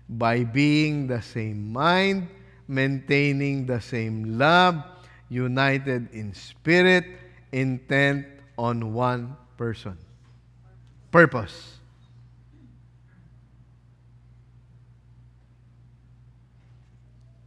by 0.08 0.44
being 0.44 1.06
the 1.06 1.22
same 1.22 1.72
mind, 1.72 2.28
maintaining 2.68 3.66
the 3.66 3.80
same 3.80 4.38
love, 4.38 4.82
united 5.28 6.12
in 6.12 6.34
spirit, 6.34 7.04
intent 7.52 8.26
on 8.58 8.92
one 8.92 9.36
person. 9.56 9.96
Purpose. 11.10 11.78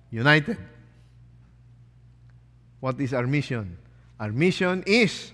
United. 0.10 0.58
What 2.80 3.00
is 3.02 3.14
our 3.14 3.28
mission? 3.28 3.78
Our 4.20 4.32
mission 4.32 4.84
is 4.88 5.32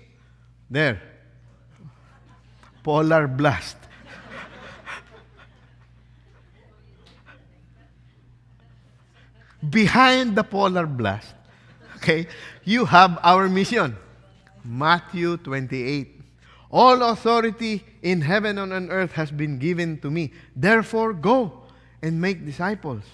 there 0.70 1.00
polar 2.82 3.26
blast. 3.26 3.76
Behind 9.70 10.36
the 10.36 10.44
polar 10.44 10.86
blast, 10.86 11.34
okay, 11.96 12.26
you 12.64 12.84
have 12.84 13.18
our 13.22 13.48
mission. 13.48 13.96
Matthew 14.62 15.38
28. 15.38 16.20
All 16.70 17.02
authority 17.02 17.82
in 18.02 18.20
heaven 18.20 18.58
and 18.58 18.72
on 18.72 18.90
earth 18.90 19.12
has 19.12 19.30
been 19.30 19.58
given 19.58 19.98
to 20.00 20.10
me. 20.10 20.32
Therefore, 20.54 21.14
go 21.14 21.62
and 22.02 22.20
make 22.20 22.44
disciples, 22.44 23.04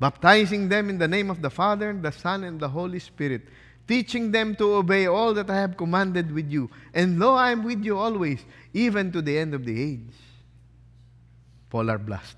baptizing 0.00 0.68
them 0.68 0.88
in 0.88 0.96
the 0.96 1.08
name 1.08 1.30
of 1.30 1.42
the 1.42 1.50
Father, 1.50 1.92
the 1.92 2.12
Son, 2.12 2.44
and 2.44 2.58
the 2.58 2.68
Holy 2.68 3.00
Spirit 3.00 3.42
teaching 3.88 4.30
them 4.30 4.54
to 4.56 4.74
obey 4.74 5.06
all 5.06 5.32
that 5.34 5.48
I 5.48 5.56
have 5.56 5.76
commanded 5.76 6.30
with 6.30 6.50
you. 6.52 6.70
And 6.92 7.18
lo, 7.18 7.34
I 7.34 7.50
am 7.50 7.64
with 7.64 7.82
you 7.82 7.98
always, 7.98 8.44
even 8.74 9.10
to 9.12 9.22
the 9.22 9.36
end 9.36 9.54
of 9.54 9.64
the 9.64 9.82
age. 9.82 10.14
Polar 11.70 11.98
blast. 11.98 12.36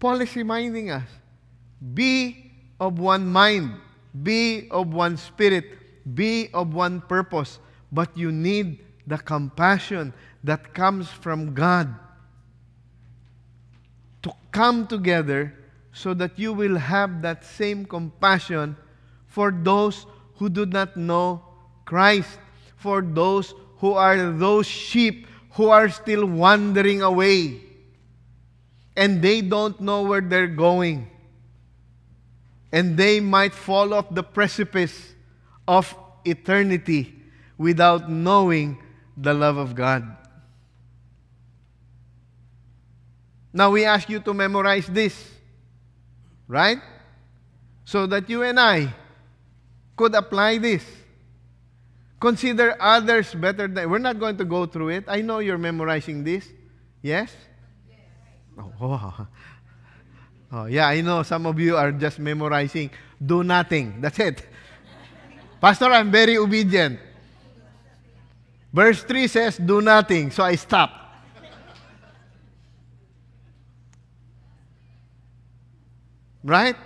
Paul 0.00 0.20
is 0.20 0.34
reminding 0.34 0.90
us 0.90 1.08
be 1.94 2.52
of 2.80 2.98
one 2.98 3.26
mind, 3.26 3.74
be 4.22 4.68
of 4.70 4.92
one 4.92 5.16
spirit, 5.16 5.64
be 6.14 6.48
of 6.52 6.74
one 6.74 7.00
purpose, 7.02 7.58
but 7.92 8.16
you 8.16 8.32
need 8.32 8.84
the 9.06 9.18
compassion 9.18 10.12
that 10.44 10.74
comes 10.74 11.08
from 11.08 11.54
God 11.54 11.94
to 14.22 14.32
come 14.50 14.86
together 14.86 15.54
so 15.96 16.12
that 16.12 16.38
you 16.38 16.52
will 16.52 16.76
have 16.76 17.22
that 17.22 17.42
same 17.42 17.86
compassion 17.86 18.76
for 19.24 19.50
those 19.50 20.04
who 20.36 20.50
do 20.50 20.66
not 20.66 20.94
know 20.94 21.40
Christ, 21.86 22.36
for 22.76 23.00
those 23.00 23.54
who 23.78 23.94
are 23.94 24.30
those 24.32 24.66
sheep 24.66 25.26
who 25.52 25.70
are 25.70 25.88
still 25.88 26.26
wandering 26.26 27.00
away 27.00 27.62
and 28.94 29.22
they 29.22 29.40
don't 29.40 29.80
know 29.80 30.02
where 30.02 30.20
they're 30.20 30.46
going. 30.46 31.08
And 32.70 32.94
they 32.94 33.20
might 33.20 33.54
fall 33.54 33.94
off 33.94 34.12
the 34.12 34.22
precipice 34.22 35.14
of 35.66 35.96
eternity 36.26 37.14
without 37.56 38.10
knowing 38.10 38.76
the 39.16 39.32
love 39.32 39.56
of 39.56 39.74
God. 39.74 40.04
Now 43.50 43.70
we 43.70 43.86
ask 43.86 44.10
you 44.10 44.20
to 44.20 44.34
memorize 44.34 44.86
this. 44.88 45.35
Right? 46.48 46.78
So 47.84 48.06
that 48.06 48.28
you 48.30 48.42
and 48.42 48.58
I 48.58 48.92
could 49.96 50.14
apply 50.14 50.58
this. 50.58 50.84
Consider 52.20 52.76
others 52.80 53.34
better 53.34 53.68
than. 53.68 53.90
We're 53.90 53.98
not 53.98 54.18
going 54.18 54.36
to 54.38 54.44
go 54.44 54.66
through 54.66 54.88
it. 54.88 55.04
I 55.06 55.20
know 55.20 55.40
you're 55.40 55.58
memorizing 55.58 56.24
this. 56.24 56.48
Yes? 57.02 57.30
Oh, 58.58 58.72
oh. 58.80 59.26
oh, 60.52 60.64
yeah, 60.66 60.88
I 60.88 61.00
know 61.02 61.22
some 61.22 61.46
of 61.46 61.58
you 61.60 61.76
are 61.76 61.92
just 61.92 62.18
memorizing. 62.18 62.90
Do 63.24 63.44
nothing. 63.44 64.00
That's 64.00 64.18
it. 64.18 64.46
Pastor, 65.60 65.86
I'm 65.86 66.10
very 66.10 66.38
obedient. 66.38 66.98
Verse 68.72 69.02
3 69.02 69.26
says, 69.26 69.56
Do 69.58 69.80
nothing. 69.80 70.30
So 70.30 70.42
I 70.42 70.56
stop. 70.56 71.05
Right? 76.46 76.76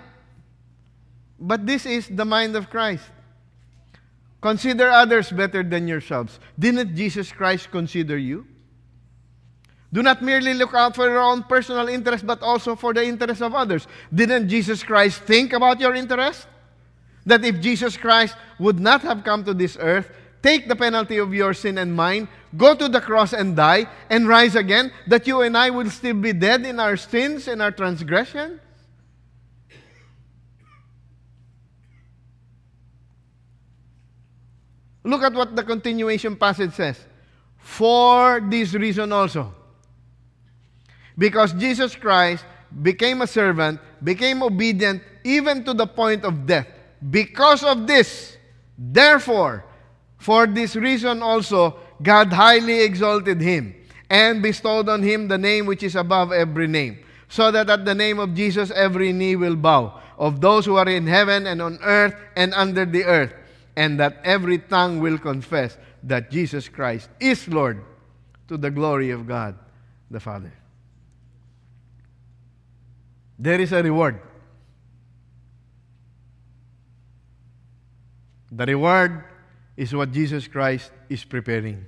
But 1.39 1.67
this 1.67 1.85
is 1.85 2.09
the 2.09 2.25
mind 2.25 2.57
of 2.57 2.71
Christ. 2.71 3.05
Consider 4.41 4.89
others 4.89 5.31
better 5.31 5.63
than 5.63 5.87
yourselves. 5.87 6.41
Didn't 6.59 6.97
Jesus 6.97 7.31
Christ 7.31 7.71
consider 7.71 8.17
you? 8.17 8.47
Do 9.93 10.03
not 10.03 10.23
merely 10.23 10.55
look 10.55 10.73
out 10.73 10.97
for 10.97 11.09
your 11.09 11.21
own 11.21 11.43
personal 11.43 11.89
interest, 11.89 12.27
but 12.27 12.41
also 12.43 12.75
for 12.75 12.95
the 12.95 13.05
interest 13.05 13.43
of 13.43 13.55
others. 13.55 13.87
Didn't 14.15 14.49
Jesus 14.49 14.83
Christ 14.83 15.23
think 15.23 15.53
about 15.53 15.79
your 15.79 15.95
interest? 15.95 16.47
That 17.27 17.45
if 17.45 17.61
Jesus 17.61 17.99
Christ 17.99 18.37
would 18.59 18.81
not 18.81 19.03
have 19.03 19.25
come 19.25 19.45
to 19.45 19.53
this 19.53 19.77
earth, 19.79 20.11
take 20.43 20.69
the 20.69 20.77
penalty 20.77 21.19
of 21.19 21.35
your 21.35 21.53
sin 21.53 21.77
and 21.77 21.95
mine, 21.95 22.29
go 22.57 22.75
to 22.75 22.89
the 22.89 23.01
cross 23.01 23.35
and 23.35 23.55
die, 23.55 23.87
and 24.09 24.27
rise 24.27 24.55
again, 24.55 24.91
that 25.07 25.27
you 25.27 25.43
and 25.43 25.55
I 25.55 25.69
will 25.69 25.91
still 25.91 26.15
be 26.15 26.33
dead 26.33 26.65
in 26.65 26.81
our 26.81 26.97
sins 26.97 27.47
and 27.47 27.61
our 27.61 27.73
transgressions? 27.73 28.61
Look 35.05 35.23
at 35.23 35.33
what 35.33 35.57
the 35.57 35.63
continuation 35.63 36.37
passage 36.37 36.73
says. 36.73 36.99
For 37.59 38.41
this 38.41 38.75
reason 38.75 39.13
also. 39.13 39.55
Because 41.17 41.53
Jesus 41.53 41.95
Christ 41.95 42.45
became 42.83 43.23
a 43.23 43.27
servant, 43.27 43.81
became 44.03 44.43
obedient 44.43 45.03
even 45.25 45.65
to 45.65 45.75
the 45.75 45.87
point 45.87 46.25
of 46.25 46.47
death. 46.47 46.67
Because 47.11 47.63
of 47.65 47.87
this, 47.87 48.37
therefore, 48.79 49.65
for 50.19 50.47
this 50.47 50.77
reason 50.77 51.23
also, 51.23 51.77
God 52.03 52.33
highly 52.33 52.83
exalted 52.83 53.41
him 53.41 53.75
and 54.09 54.43
bestowed 54.43 54.89
on 54.89 55.03
him 55.03 55.29
the 55.29 55.39
name 55.39 55.67
which 55.67 55.83
is 55.83 55.97
above 55.97 56.33
every 56.33 56.67
name, 56.67 56.99
so 57.29 57.51
that 57.51 57.71
at 57.71 57.85
the 57.85 57.95
name 57.95 58.19
of 58.19 58.35
Jesus 58.35 58.71
every 58.73 59.13
knee 59.13 59.37
will 59.37 59.57
bow, 59.57 60.01
of 60.19 60.41
those 60.41 60.67
who 60.67 60.77
are 60.77 60.89
in 60.89 61.07
heaven 61.07 61.47
and 61.47 61.63
on 61.63 61.79
earth 61.83 62.15
and 62.37 62.53
under 62.55 62.85
the 62.85 63.05
earth, 63.05 63.33
and 63.81 63.99
that 63.99 64.20
every 64.24 64.59
tongue 64.59 65.01
will 65.01 65.16
confess 65.16 65.78
that 66.03 66.31
Jesus 66.31 66.68
Christ 66.68 67.09
is 67.18 67.49
Lord 67.49 67.83
to 68.47 68.59
the 68.59 68.70
glory 68.70 69.11
of 69.11 69.26
God 69.26 69.57
the 70.11 70.20
Father. 70.20 70.53
There 73.39 73.59
is 73.59 73.72
a 73.72 73.83
reward. 73.83 74.20
The 78.53 78.66
reward 78.66 79.24
is 79.78 79.95
what 79.95 80.12
Jesus 80.12 80.47
Christ 80.47 80.93
is 81.09 81.24
preparing. 81.24 81.87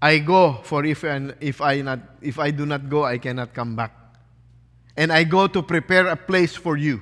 I 0.00 0.18
go, 0.18 0.58
for 0.64 0.84
if, 0.84 1.04
I, 1.04 1.30
if, 1.40 1.60
I 1.60 1.82
not, 1.82 2.00
if 2.20 2.40
I 2.40 2.50
do 2.50 2.66
not 2.66 2.88
go, 2.88 3.04
I 3.04 3.18
cannot 3.18 3.54
come 3.54 3.76
back. 3.76 3.94
And 4.96 5.12
I 5.12 5.22
go 5.22 5.46
to 5.46 5.62
prepare 5.62 6.08
a 6.08 6.16
place 6.16 6.56
for 6.56 6.76
you, 6.76 7.00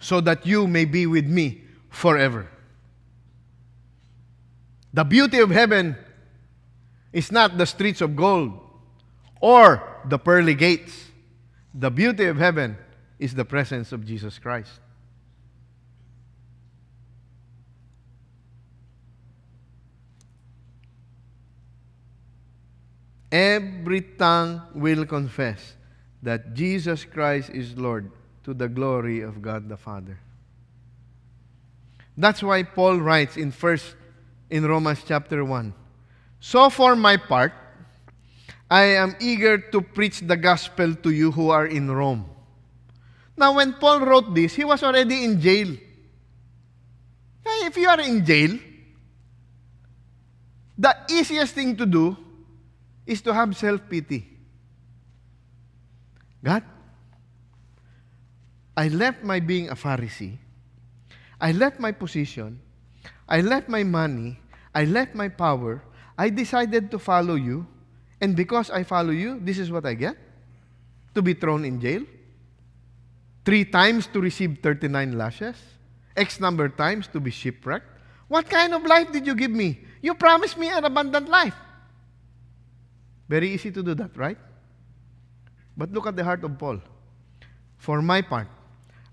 so 0.00 0.20
that 0.20 0.46
you 0.46 0.66
may 0.66 0.84
be 0.84 1.06
with 1.06 1.26
me 1.26 1.62
forever. 1.90 2.48
The 4.92 5.04
beauty 5.04 5.38
of 5.38 5.50
heaven 5.50 5.96
is 7.12 7.32
not 7.32 7.58
the 7.58 7.66
streets 7.66 8.00
of 8.00 8.16
gold 8.16 8.58
or 9.40 9.82
the 10.06 10.18
pearly 10.18 10.54
gates. 10.54 11.06
The 11.74 11.90
beauty 11.90 12.24
of 12.26 12.38
heaven 12.38 12.76
is 13.18 13.34
the 13.34 13.44
presence 13.44 13.92
of 13.92 14.06
Jesus 14.06 14.38
Christ. 14.38 14.70
Every 23.30 24.00
tongue 24.00 24.62
will 24.74 25.04
confess 25.04 25.74
that 26.22 26.54
Jesus 26.54 27.04
Christ 27.04 27.50
is 27.50 27.76
Lord 27.76 28.10
to 28.48 28.54
the 28.54 28.66
glory 28.66 29.20
of 29.20 29.42
God 29.42 29.68
the 29.68 29.76
Father. 29.76 30.16
That's 32.16 32.42
why 32.42 32.62
Paul 32.62 32.96
writes 32.96 33.36
in 33.36 33.52
first 33.52 33.94
in 34.48 34.64
Romans 34.64 35.04
chapter 35.06 35.44
1. 35.44 35.74
So 36.40 36.70
for 36.70 36.96
my 36.96 37.18
part, 37.18 37.52
I 38.70 38.96
am 38.96 39.14
eager 39.20 39.58
to 39.58 39.82
preach 39.82 40.20
the 40.20 40.38
gospel 40.38 40.94
to 40.94 41.10
you 41.10 41.30
who 41.30 41.50
are 41.50 41.66
in 41.66 41.90
Rome. 41.90 42.24
Now, 43.36 43.52
when 43.52 43.74
Paul 43.74 44.00
wrote 44.00 44.34
this, 44.34 44.54
he 44.54 44.64
was 44.64 44.82
already 44.82 45.24
in 45.24 45.38
jail. 45.38 45.76
Hey, 47.44 47.66
if 47.68 47.76
you 47.76 47.86
are 47.86 48.00
in 48.00 48.24
jail, 48.24 48.58
the 50.78 50.96
easiest 51.10 51.54
thing 51.54 51.76
to 51.76 51.84
do 51.84 52.16
is 53.04 53.20
to 53.20 53.34
have 53.34 53.54
self 53.54 53.82
pity. 53.90 54.24
God, 56.42 56.64
I 58.78 58.86
left 58.86 59.24
my 59.24 59.40
being 59.40 59.70
a 59.70 59.74
Pharisee. 59.74 60.38
I 61.40 61.50
left 61.50 61.80
my 61.80 61.90
position. 61.90 62.60
I 63.28 63.40
left 63.40 63.68
my 63.68 63.82
money. 63.82 64.38
I 64.72 64.84
left 64.84 65.16
my 65.16 65.28
power. 65.28 65.82
I 66.16 66.30
decided 66.30 66.88
to 66.92 66.98
follow 67.00 67.34
you. 67.34 67.66
And 68.20 68.36
because 68.36 68.70
I 68.70 68.84
follow 68.84 69.10
you, 69.10 69.40
this 69.42 69.58
is 69.58 69.72
what 69.72 69.84
I 69.84 69.94
get? 69.94 70.16
To 71.16 71.22
be 71.22 71.34
thrown 71.34 71.64
in 71.64 71.80
jail? 71.80 72.06
Three 73.44 73.64
times 73.64 74.06
to 74.14 74.20
receive 74.20 74.58
39 74.62 75.18
lashes? 75.18 75.56
X 76.16 76.38
number 76.38 76.68
times 76.68 77.08
to 77.08 77.18
be 77.18 77.32
shipwrecked? 77.32 77.98
What 78.28 78.48
kind 78.48 78.74
of 78.74 78.86
life 78.86 79.10
did 79.10 79.26
you 79.26 79.34
give 79.34 79.50
me? 79.50 79.80
You 80.02 80.14
promised 80.14 80.56
me 80.56 80.68
an 80.68 80.84
abundant 80.84 81.28
life. 81.28 81.56
Very 83.28 83.50
easy 83.50 83.72
to 83.72 83.82
do 83.82 83.94
that, 83.96 84.16
right? 84.16 84.38
But 85.76 85.90
look 85.90 86.06
at 86.06 86.14
the 86.14 86.22
heart 86.22 86.44
of 86.44 86.56
Paul. 86.56 86.78
For 87.78 88.00
my 88.02 88.22
part, 88.22 88.46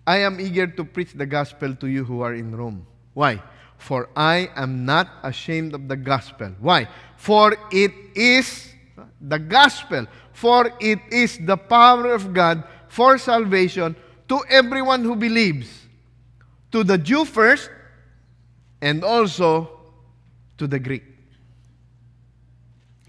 I 0.08 0.18
am 0.18 0.40
eager 0.40 0.68
to 0.68 0.86
preach 0.86 1.14
the 1.14 1.26
gospel 1.26 1.76
to 1.76 1.88
you 1.88 2.04
who 2.04 2.22
are 2.22 2.34
in 2.34 2.56
Rome. 2.56 2.86
Why? 3.14 3.42
For 3.78 4.10
I 4.16 4.50
am 4.56 4.86
not 4.86 5.10
ashamed 5.24 5.74
of 5.74 5.88
the 5.88 5.96
gospel. 5.96 6.52
Why? 6.60 6.88
For 7.18 7.58
it 7.72 7.92
is 8.16 8.72
the 9.20 9.40
gospel. 9.40 10.06
For 10.34 10.72
it 10.80 11.00
is 11.12 11.40
the 11.40 11.58
power 11.58 12.14
of 12.14 12.34
God 12.34 12.64
for 12.88 13.18
salvation 13.18 13.96
to 14.30 14.42
everyone 14.50 15.04
who 15.04 15.16
believes. 15.16 15.88
To 16.72 16.84
the 16.84 16.98
Jew 16.98 17.26
first, 17.26 17.70
and 18.82 19.04
also 19.04 19.70
to 20.58 20.68
the 20.68 20.80
Greek. 20.80 21.04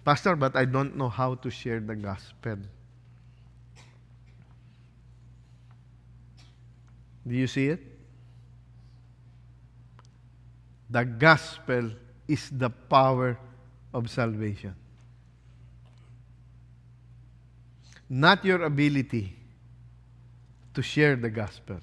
Pastor, 0.05 0.37
but 0.37 0.55
I 0.55 0.65
don't 0.65 0.97
know 0.97 1.09
how 1.09 1.35
to 1.35 1.51
share 1.51 1.81
the 1.81 1.97
gospel. 1.97 2.59
Do 7.27 7.35
you 7.35 7.47
see 7.47 7.69
it? 7.69 7.81
The 10.89 11.05
gospel 11.05 11.91
is 12.29 12.49
the 12.51 12.71
power 12.71 13.37
of 13.93 14.09
salvation. 14.09 14.75
Not 18.09 18.45
your 18.45 18.63
ability 18.63 19.35
to 20.75 20.83
share 20.83 21.17
the 21.17 21.31
gospel. 21.31 21.81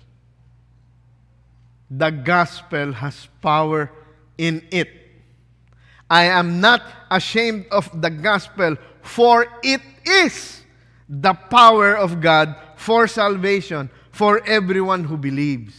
The 1.91 2.09
gospel 2.09 2.93
has 2.93 3.27
power 3.41 3.91
in 4.37 4.65
it. 4.71 4.89
I 6.09 6.25
am 6.25 6.61
not 6.61 6.81
ashamed 7.11 7.65
of 7.71 7.89
the 8.01 8.09
gospel, 8.09 8.77
for 9.01 9.47
it 9.61 9.81
is 10.05 10.63
the 11.09 11.33
power 11.33 11.97
of 11.97 12.21
God 12.21 12.55
for 12.77 13.07
salvation 13.07 13.89
for 14.13 14.45
everyone 14.45 15.03
who 15.03 15.17
believes. 15.17 15.73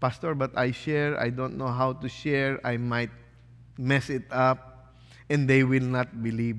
Pastor, 0.00 0.34
but 0.34 0.50
I 0.58 0.72
share, 0.72 1.18
I 1.18 1.30
don't 1.30 1.56
know 1.56 1.68
how 1.68 1.92
to 1.94 2.08
share, 2.08 2.58
I 2.66 2.76
might 2.76 3.10
mess 3.78 4.10
it 4.10 4.24
up, 4.32 4.92
and 5.30 5.48
they 5.48 5.62
will 5.62 5.86
not 5.86 6.22
believe. 6.22 6.58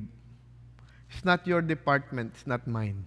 It's 1.12 1.26
not 1.26 1.46
your 1.46 1.62
department, 1.62 2.32
it's 2.34 2.48
not 2.48 2.66
mine. 2.66 3.06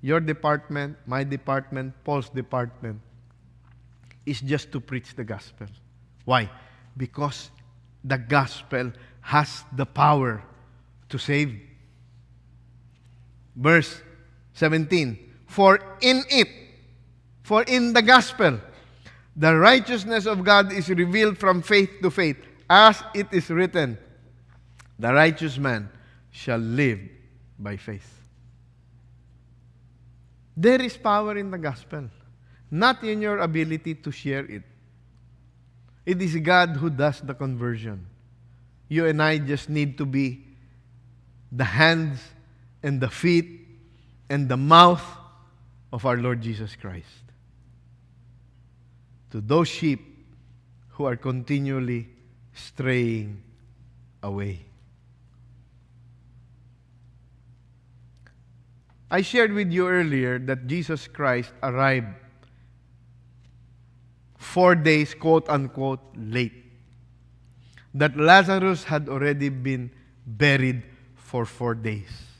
Your 0.00 0.20
department, 0.20 0.96
my 1.06 1.24
department, 1.24 1.92
Paul's 2.04 2.28
department 2.28 3.00
is 4.24 4.40
just 4.40 4.70
to 4.70 4.78
preach 4.78 5.16
the 5.16 5.24
gospel. 5.24 5.66
Why? 6.24 6.48
Because 6.96 7.50
the 8.04 8.18
gospel 8.18 8.92
has 9.22 9.64
the 9.74 9.84
power 9.84 10.44
to 11.08 11.18
save. 11.18 11.58
Verse 13.56 14.03
17 14.54 15.18
For 15.46 15.78
in 16.00 16.22
it, 16.30 16.48
for 17.42 17.62
in 17.64 17.92
the 17.92 18.02
gospel, 18.02 18.58
the 19.36 19.54
righteousness 19.54 20.26
of 20.26 20.44
God 20.44 20.72
is 20.72 20.88
revealed 20.88 21.38
from 21.38 21.60
faith 21.60 21.90
to 22.02 22.10
faith, 22.10 22.38
as 22.70 23.02
it 23.14 23.26
is 23.32 23.50
written, 23.50 23.98
The 24.98 25.12
righteous 25.12 25.58
man 25.58 25.90
shall 26.30 26.58
live 26.58 27.00
by 27.58 27.76
faith. 27.76 28.10
There 30.56 30.80
is 30.80 30.96
power 30.96 31.36
in 31.36 31.50
the 31.50 31.58
gospel, 31.58 32.08
not 32.70 33.02
in 33.02 33.20
your 33.20 33.38
ability 33.38 33.96
to 33.96 34.12
share 34.12 34.44
it. 34.46 34.62
It 36.06 36.22
is 36.22 36.36
God 36.36 36.70
who 36.70 36.90
does 36.90 37.20
the 37.20 37.34
conversion. 37.34 38.06
You 38.88 39.06
and 39.06 39.20
I 39.20 39.38
just 39.38 39.68
need 39.68 39.98
to 39.98 40.06
be 40.06 40.44
the 41.50 41.64
hands 41.64 42.20
and 42.82 43.00
the 43.00 43.08
feet 43.08 43.63
and 44.28 44.48
the 44.48 44.56
mouth 44.56 45.04
of 45.92 46.06
our 46.06 46.16
Lord 46.16 46.40
Jesus 46.40 46.76
Christ. 46.76 47.24
to 49.34 49.40
those 49.40 49.66
sheep 49.66 49.98
who 50.90 51.06
are 51.06 51.16
continually 51.16 52.06
straying 52.52 53.42
away. 54.22 54.60
I 59.10 59.22
shared 59.22 59.52
with 59.52 59.72
you 59.72 59.88
earlier 59.88 60.38
that 60.38 60.68
Jesus 60.68 61.08
Christ 61.08 61.50
arrived 61.64 62.14
four 64.38 64.76
days, 64.76 65.14
quote 65.14 65.48
unquote, 65.48 66.14
late. 66.14 66.54
That 67.92 68.16
Lazarus 68.16 68.84
had 68.84 69.08
already 69.08 69.48
been 69.48 69.90
buried 70.24 70.84
for 71.16 71.44
four 71.44 71.74
days. 71.74 72.33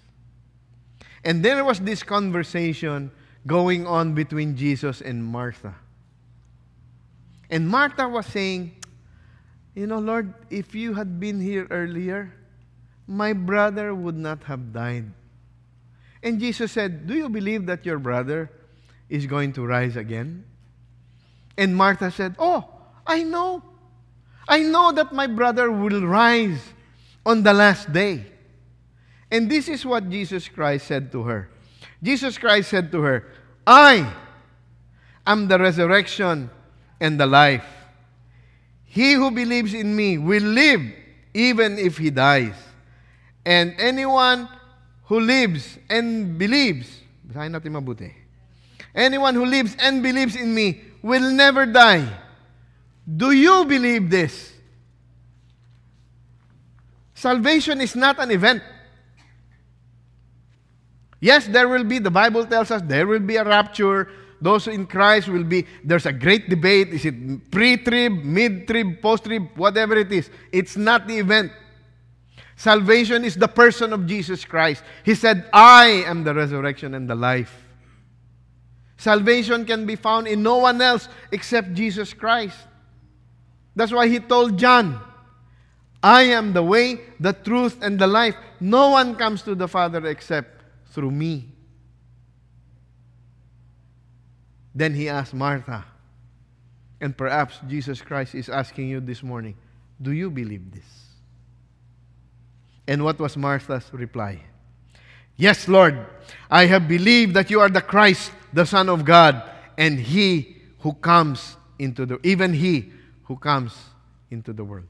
And 1.25 1.43
there 1.43 1.65
was 1.65 1.81
this 1.81 2.03
conversation 2.03 3.11
going 3.47 3.87
on 3.87 4.15
between 4.15 4.57
Jesus 4.57 5.01
and 5.01 5.25
Martha. 5.25 5.75
And 7.51 7.69
Martha 7.69 8.09
was 8.09 8.27
saying, 8.27 8.77
You 9.75 9.87
know, 9.87 9.99
Lord, 9.99 10.35
if 10.51 10.75
you 10.75 10.95
had 10.95 11.19
been 11.19 11.41
here 11.41 11.67
earlier, 11.71 12.33
my 13.07 13.33
brother 13.33 13.95
would 13.95 14.17
not 14.17 14.45
have 14.45 14.73
died. 14.73 15.11
And 16.23 16.41
Jesus 16.41 16.73
said, 16.73 17.07
Do 17.07 17.15
you 17.15 17.29
believe 17.29 17.67
that 17.67 17.85
your 17.85 17.99
brother 17.99 18.51
is 19.09 19.27
going 19.27 19.53
to 19.55 19.67
rise 19.67 19.97
again? 19.97 20.45
And 21.57 21.77
Martha 21.77 22.11
said, 22.11 22.35
Oh, 22.39 22.69
I 23.07 23.23
know. 23.23 23.63
I 24.49 24.61
know 24.61 24.93
that 24.93 25.13
my 25.13 25.27
brother 25.27 25.71
will 25.71 26.07
rise 26.07 26.61
on 27.25 27.43
the 27.43 27.53
last 27.53 27.93
day. 27.93 28.27
And 29.35 29.51
this 29.51 29.69
is 29.69 29.85
what 29.85 30.09
Jesus 30.09 30.47
Christ 30.47 30.87
said 30.87 31.11
to 31.11 31.25
her. 31.25 31.49
Jesus 32.01 32.39
Christ 32.39 32.71
said 32.71 32.93
to 32.93 33.01
her, 33.01 33.27
I 33.67 34.15
am 35.27 35.49
the 35.49 35.59
resurrection 35.59 36.49
and 37.01 37.19
the 37.19 37.27
life. 37.27 37.67
He 38.85 39.15
who 39.15 39.33
believes 39.33 39.75
in 39.75 39.97
me 39.97 40.19
will 40.19 40.45
live 40.45 40.83
even 41.35 41.81
if 41.81 41.99
he 41.99 42.11
dies. 42.11 42.55
And 43.45 43.75
anyone 43.77 44.49
who 45.07 45.19
lives 45.19 45.79
and 45.91 46.39
believes. 46.39 47.01
Anyone 48.95 49.35
who 49.35 49.47
lives 49.47 49.75
and 49.81 50.01
believes 50.01 50.37
in 50.37 50.55
me 50.55 50.81
will 51.03 51.33
never 51.33 51.67
die. 51.67 52.07
Do 53.05 53.33
you 53.33 53.65
believe 53.65 54.11
this? 54.11 54.53
Salvation 57.17 57.81
is 57.81 57.97
not 57.97 58.21
an 58.21 58.31
event. 58.31 58.63
Yes, 61.25 61.47
there 61.47 61.69
will 61.69 61.85
be, 61.85 61.99
the 61.99 62.11
Bible 62.11 62.45
tells 62.45 62.71
us, 62.71 62.83
there 62.85 63.07
will 63.07 63.19
be 63.19 63.37
a 63.37 63.45
rapture. 63.45 64.11
Those 64.43 64.69
in 64.69 64.85
Christ 64.85 65.27
will 65.27 65.43
be, 65.43 65.65
there's 65.83 66.05
a 66.05 66.13
great 66.13 66.51
debate. 66.51 66.89
Is 66.89 67.07
it 67.07 67.51
pre 67.51 67.79
trib, 67.79 68.23
mid 68.23 68.69
trib, 68.69 69.01
post 69.01 69.25
trib, 69.25 69.49
whatever 69.57 69.97
it 69.97 70.13
is? 70.13 70.29
It's 70.53 70.77
not 70.77 71.07
the 71.09 71.17
event. 71.17 71.51
Salvation 72.57 73.25
is 73.25 73.37
the 73.37 73.49
person 73.49 73.95
of 73.95 74.07
Jesus 74.07 74.45
Christ. 74.45 74.85
He 75.03 75.15
said, 75.15 75.49
I 75.51 76.05
am 76.05 76.25
the 76.25 76.35
resurrection 76.35 76.93
and 76.93 77.09
the 77.09 77.15
life. 77.15 77.57
Salvation 78.99 79.65
can 79.65 79.87
be 79.87 79.97
found 79.97 80.27
in 80.27 80.43
no 80.43 80.59
one 80.59 80.83
else 80.83 81.09
except 81.33 81.73
Jesus 81.73 82.13
Christ. 82.13 82.59
That's 83.75 83.93
why 83.93 84.09
he 84.09 84.21
told 84.21 84.59
John, 84.59 85.01
I 86.03 86.25
am 86.25 86.53
the 86.53 86.63
way, 86.63 87.01
the 87.19 87.33
truth, 87.33 87.79
and 87.81 87.99
the 87.99 88.07
life. 88.07 88.37
No 88.61 88.91
one 88.91 89.17
comes 89.17 89.41
to 89.45 89.55
the 89.55 89.69
Father 89.69 90.07
except 90.07 90.54
through 90.95 91.11
me. 91.11 91.49
Then 94.75 94.95
he 94.95 95.09
asked 95.09 95.35
Martha, 95.35 95.85
and 97.01 97.17
perhaps 97.17 97.59
Jesus 97.69 98.01
Christ 98.01 98.35
is 98.35 98.49
asking 98.49 98.89
you 98.89 99.01
this 99.01 99.23
morning, 99.23 99.57
Do 100.01 100.13
you 100.13 100.31
believe 100.31 100.73
this? 100.73 100.85
And 102.87 103.05
what 103.05 103.19
was 103.19 103.37
Martha's 103.37 103.85
reply? 103.93 104.41
Yes, 105.37 105.67
Lord, 105.69 106.07
I 106.51 106.67
have 106.67 106.87
believed 106.87 107.35
that 107.35 107.51
you 107.51 107.61
are 107.61 107.69
the 107.69 107.81
Christ, 107.81 108.31
the 108.53 108.65
Son 108.65 108.89
of 108.89 109.05
God, 109.05 109.43
and 109.77 109.99
He 109.99 110.57
who 110.81 110.93
comes 110.95 111.57
into 111.79 112.07
the, 112.07 112.21
even 112.23 112.53
He 112.53 112.93
who 113.25 113.37
comes 113.37 113.75
into 114.31 114.53
the 114.53 114.63
world. 114.63 114.87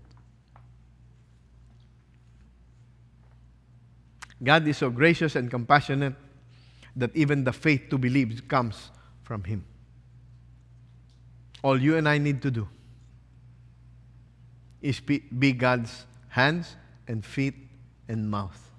God 4.42 4.66
is 4.66 4.78
so 4.78 4.90
gracious 4.90 5.36
and 5.36 5.50
compassionate 5.50 6.14
that 6.96 7.14
even 7.14 7.44
the 7.44 7.52
faith 7.52 7.88
to 7.90 7.98
believe 7.98 8.46
comes 8.48 8.90
from 9.22 9.44
Him. 9.44 9.64
All 11.62 11.80
you 11.80 11.96
and 11.96 12.08
I 12.08 12.18
need 12.18 12.42
to 12.42 12.50
do 12.50 12.68
is 14.82 15.00
be 15.00 15.52
God's 15.52 16.04
hands 16.28 16.76
and 17.08 17.24
feet 17.24 17.54
and 18.08 18.30
mouth 18.30 18.70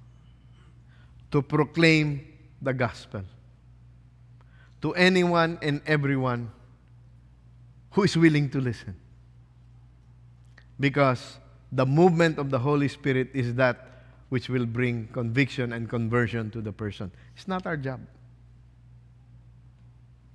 to 1.31 1.41
proclaim 1.41 2.25
the 2.61 2.73
gospel 2.73 3.23
to 4.81 4.93
anyone 4.93 5.57
and 5.61 5.81
everyone 5.87 6.51
who 7.91 8.03
is 8.03 8.15
willing 8.15 8.49
to 8.51 8.59
listen. 8.59 8.95
Because 10.79 11.37
the 11.71 11.85
movement 11.85 12.37
of 12.37 12.51
the 12.51 12.59
Holy 12.59 12.87
Spirit 12.87 13.29
is 13.33 13.55
that 13.55 13.94
which 14.35 14.49
will 14.49 14.65
bring 14.65 15.07
conviction 15.13 15.71
and 15.71 15.89
conversion 15.89 16.51
to 16.51 16.59
the 16.59 16.73
person. 16.73 17.09
It's 17.37 17.47
not 17.47 17.65
our 17.65 17.77
job. 17.77 18.01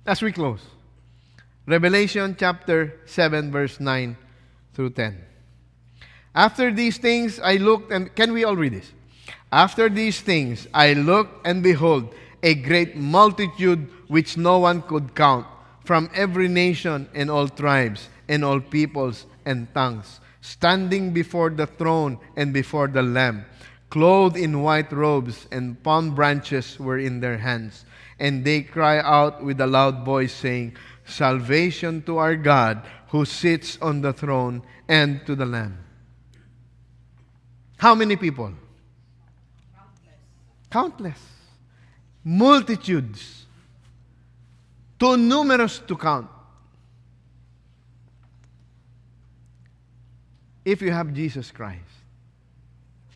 As 0.07 0.23
we 0.23 0.31
close, 0.31 0.61
Revelation 1.67 2.35
chapter 2.35 2.99
7, 3.05 3.51
verse 3.51 3.79
9 3.79 4.17
through 4.73 4.89
10. 4.89 5.21
After 6.33 6.71
these 6.71 6.97
things 6.97 7.39
I 7.39 7.57
looked, 7.57 7.91
and 7.91 8.15
can 8.15 8.33
we 8.33 8.43
all 8.43 8.55
read 8.55 8.73
this? 8.73 8.91
After 9.51 9.87
these 9.87 10.19
things 10.19 10.67
I 10.73 10.93
looked, 10.93 11.45
and 11.45 11.61
behold, 11.61 12.15
a 12.41 12.55
great 12.55 12.95
multitude 12.95 13.87
which 14.07 14.35
no 14.35 14.57
one 14.57 14.81
could 14.81 15.13
count, 15.13 15.45
from 15.85 16.09
every 16.15 16.47
nation 16.47 17.07
and 17.13 17.29
all 17.29 17.47
tribes 17.47 18.09
and 18.27 18.43
all 18.43 18.61
peoples 18.61 19.27
and 19.45 19.71
tongues, 19.75 20.21
standing 20.41 21.13
before 21.13 21.51
the 21.51 21.67
throne 21.67 22.17
and 22.35 22.51
before 22.51 22.87
the 22.87 23.03
Lamb, 23.03 23.45
clothed 23.91 24.37
in 24.37 24.63
white 24.63 24.91
robes, 24.91 25.47
and 25.51 25.81
palm 25.83 26.15
branches 26.15 26.79
were 26.79 26.97
in 26.97 27.19
their 27.19 27.37
hands. 27.37 27.85
And 28.17 28.43
they 28.43 28.61
cry 28.63 28.99
out 28.99 29.43
with 29.43 29.61
a 29.61 29.67
loud 29.67 30.03
voice, 30.03 30.33
saying, 30.33 30.77
Salvation 31.05 32.01
to 32.03 32.17
our 32.17 32.35
God 32.35 32.83
who 33.09 33.25
sits 33.25 33.77
on 33.81 34.01
the 34.01 34.13
throne 34.13 34.63
and 34.87 35.23
to 35.25 35.35
the 35.35 35.45
Lamb. 35.45 35.77
How 37.77 37.93
many 37.93 38.15
people? 38.15 38.53
Countless. 39.75 40.69
Countless. 40.69 41.19
Multitudes. 42.23 43.45
Too 44.97 45.17
numerous 45.17 45.79
to 45.79 45.97
count. 45.97 46.29
If 50.63 50.81
you 50.81 50.91
have 50.91 51.11
Jesus 51.11 51.49
Christ, 51.51 52.00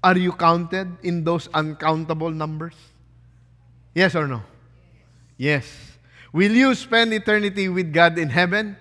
are 0.06 0.16
you 0.16 0.32
counted 0.34 0.88
in 1.02 1.24
those 1.24 1.50
uncountable 1.52 2.30
numbers? 2.30 2.76
Yes 3.96 4.14
or 4.14 4.28
no? 4.28 4.44
Yes. 5.36 5.66
Will 6.32 6.52
you 6.52 6.76
spend 6.76 7.12
eternity 7.12 7.70
with 7.70 7.92
God 7.92 8.20
in 8.20 8.30
heaven? 8.30 8.78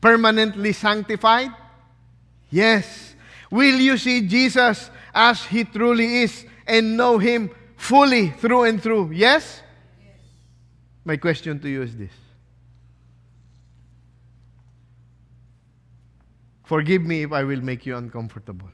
Permanently 0.00 0.72
sanctified? 0.72 1.50
Yes. 2.50 3.14
Will 3.48 3.78
you 3.78 3.96
see 3.96 4.26
Jesus 4.26 4.90
as 5.14 5.44
He 5.44 5.62
truly 5.62 6.22
is 6.22 6.44
and 6.66 6.96
know 6.96 7.18
Him 7.18 7.48
fully 7.76 8.30
through 8.30 8.64
and 8.64 8.82
through? 8.82 9.12
Yes? 9.12 9.62
My 11.04 11.16
question 11.16 11.60
to 11.60 11.68
you 11.68 11.82
is 11.82 11.96
this 11.96 12.12
Forgive 16.64 17.02
me 17.02 17.22
if 17.22 17.30
I 17.30 17.44
will 17.44 17.60
make 17.60 17.86
you 17.86 17.96
uncomfortable. 17.96 18.68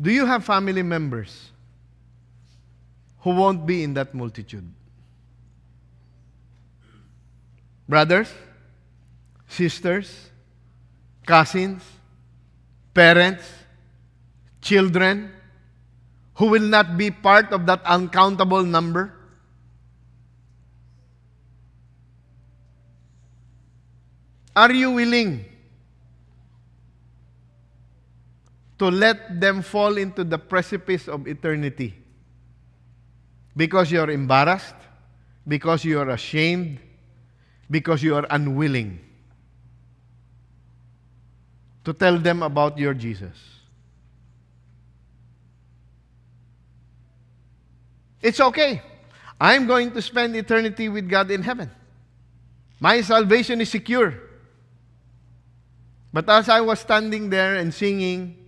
Do 0.00 0.10
you 0.10 0.26
have 0.26 0.44
family 0.44 0.82
members 0.82 1.50
who 3.20 3.30
won't 3.30 3.66
be 3.66 3.82
in 3.82 3.94
that 3.94 4.14
multitude? 4.14 4.70
Brothers, 7.88 8.32
sisters, 9.48 10.30
cousins, 11.24 11.82
parents, 12.92 13.44
children 14.60 15.30
who 16.34 16.46
will 16.46 16.68
not 16.68 16.98
be 16.98 17.10
part 17.10 17.52
of 17.52 17.64
that 17.66 17.80
uncountable 17.86 18.62
number? 18.62 19.12
Are 24.54 24.72
you 24.72 24.90
willing 24.90 25.44
to 28.78 28.90
let 28.90 29.40
them 29.40 29.62
fall 29.62 29.96
into 29.96 30.24
the 30.24 30.38
precipice 30.38 31.08
of 31.08 31.26
eternity 31.26 31.94
because 33.56 33.90
you're 33.90 34.10
embarrassed, 34.10 34.74
because 35.48 35.84
you 35.84 35.98
are 35.98 36.10
ashamed, 36.10 36.78
because 37.70 38.02
you 38.02 38.14
are 38.14 38.26
unwilling? 38.30 39.00
to 41.86 41.94
tell 41.94 42.18
them 42.18 42.42
about 42.42 42.76
your 42.76 42.92
Jesus. 42.92 43.38
It's 48.20 48.40
okay. 48.40 48.82
I'm 49.40 49.68
going 49.68 49.92
to 49.92 50.02
spend 50.02 50.34
eternity 50.34 50.88
with 50.88 51.08
God 51.08 51.30
in 51.30 51.42
heaven. 51.42 51.70
My 52.80 53.00
salvation 53.02 53.60
is 53.60 53.70
secure. 53.70 54.18
But 56.12 56.28
as 56.28 56.48
I 56.48 56.60
was 56.60 56.80
standing 56.80 57.30
there 57.30 57.54
and 57.54 57.72
singing, 57.72 58.45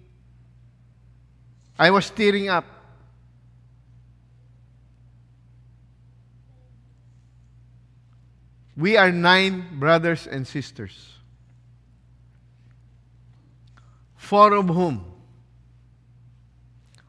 I 1.78 1.90
was 1.90 2.10
tearing 2.10 2.48
up. 2.48 2.64
We 8.76 8.96
are 8.96 9.12
nine 9.12 9.78
brothers 9.78 10.26
and 10.26 10.46
sisters, 10.46 11.14
four 14.16 14.54
of 14.54 14.68
whom 14.68 15.04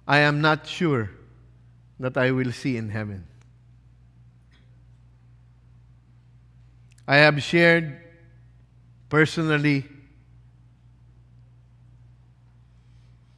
I 0.07 0.19
am 0.19 0.41
not 0.41 0.65
sure 0.65 1.11
that 1.99 2.17
I 2.17 2.31
will 2.31 2.51
see 2.51 2.77
in 2.77 2.89
heaven. 2.89 3.27
I 7.07 7.17
have 7.17 7.41
shared 7.43 7.99
personally 9.09 9.87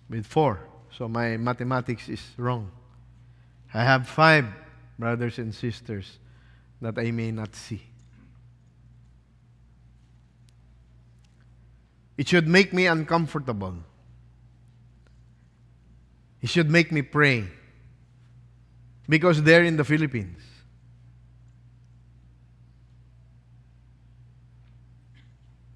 with 0.09 0.25
four. 0.25 0.70
So 0.97 1.07
my 1.07 1.37
mathematics 1.37 2.09
is 2.09 2.21
wrong. 2.37 2.71
I 3.73 3.83
have 3.83 4.07
five 4.07 4.45
brothers 4.99 5.37
and 5.37 5.55
sisters 5.55 6.19
that 6.81 6.97
I 6.97 7.11
may 7.11 7.31
not 7.31 7.55
see. 7.55 7.81
It 12.17 12.27
should 12.27 12.47
make 12.47 12.73
me 12.73 12.87
uncomfortable. 12.87 13.75
It 16.41 16.49
should 16.49 16.69
make 16.69 16.91
me 16.91 17.01
pray. 17.01 17.47
Because 19.07 19.41
they're 19.41 19.63
in 19.63 19.77
the 19.77 19.83
Philippines. 19.83 20.39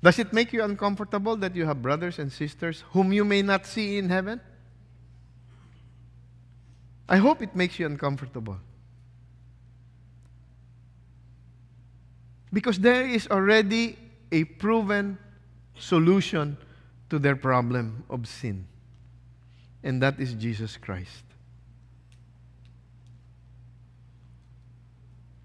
Does 0.03 0.19
it 0.19 0.31
make 0.33 0.53
you 0.53 0.63
uncomfortable 0.63 1.35
that 1.37 1.55
you 1.55 1.65
have 1.65 1.81
brothers 1.81 2.19
and 2.19 2.31
sisters 2.31 2.83
whom 2.91 3.11
you 3.11 3.25
may 3.25 3.41
not 3.41 3.65
see 3.65 3.97
in 3.97 4.09
heaven? 4.09 4.39
I 7.07 7.17
hope 7.17 7.41
it 7.41 7.55
makes 7.55 7.77
you 7.77 7.85
uncomfortable. 7.85 8.57
Because 12.51 12.79
there 12.79 13.05
is 13.05 13.27
already 13.27 13.97
a 14.31 14.43
proven 14.43 15.17
solution 15.77 16.57
to 17.09 17.19
their 17.19 17.35
problem 17.35 18.03
of 18.09 18.27
sin, 18.27 18.65
and 19.83 20.01
that 20.01 20.19
is 20.19 20.33
Jesus 20.33 20.77
Christ. 20.77 21.23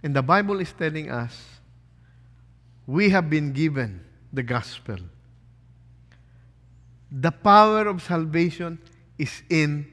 And 0.02 0.16
the 0.16 0.22
Bible 0.22 0.60
is 0.60 0.72
telling 0.72 1.10
us 1.10 1.60
we 2.86 3.10
have 3.10 3.28
been 3.28 3.52
given 3.52 4.00
the 4.32 4.42
gospel. 4.42 4.96
The 7.12 7.30
power 7.32 7.86
of 7.86 8.00
salvation 8.02 8.78
is 9.18 9.42
in 9.50 9.86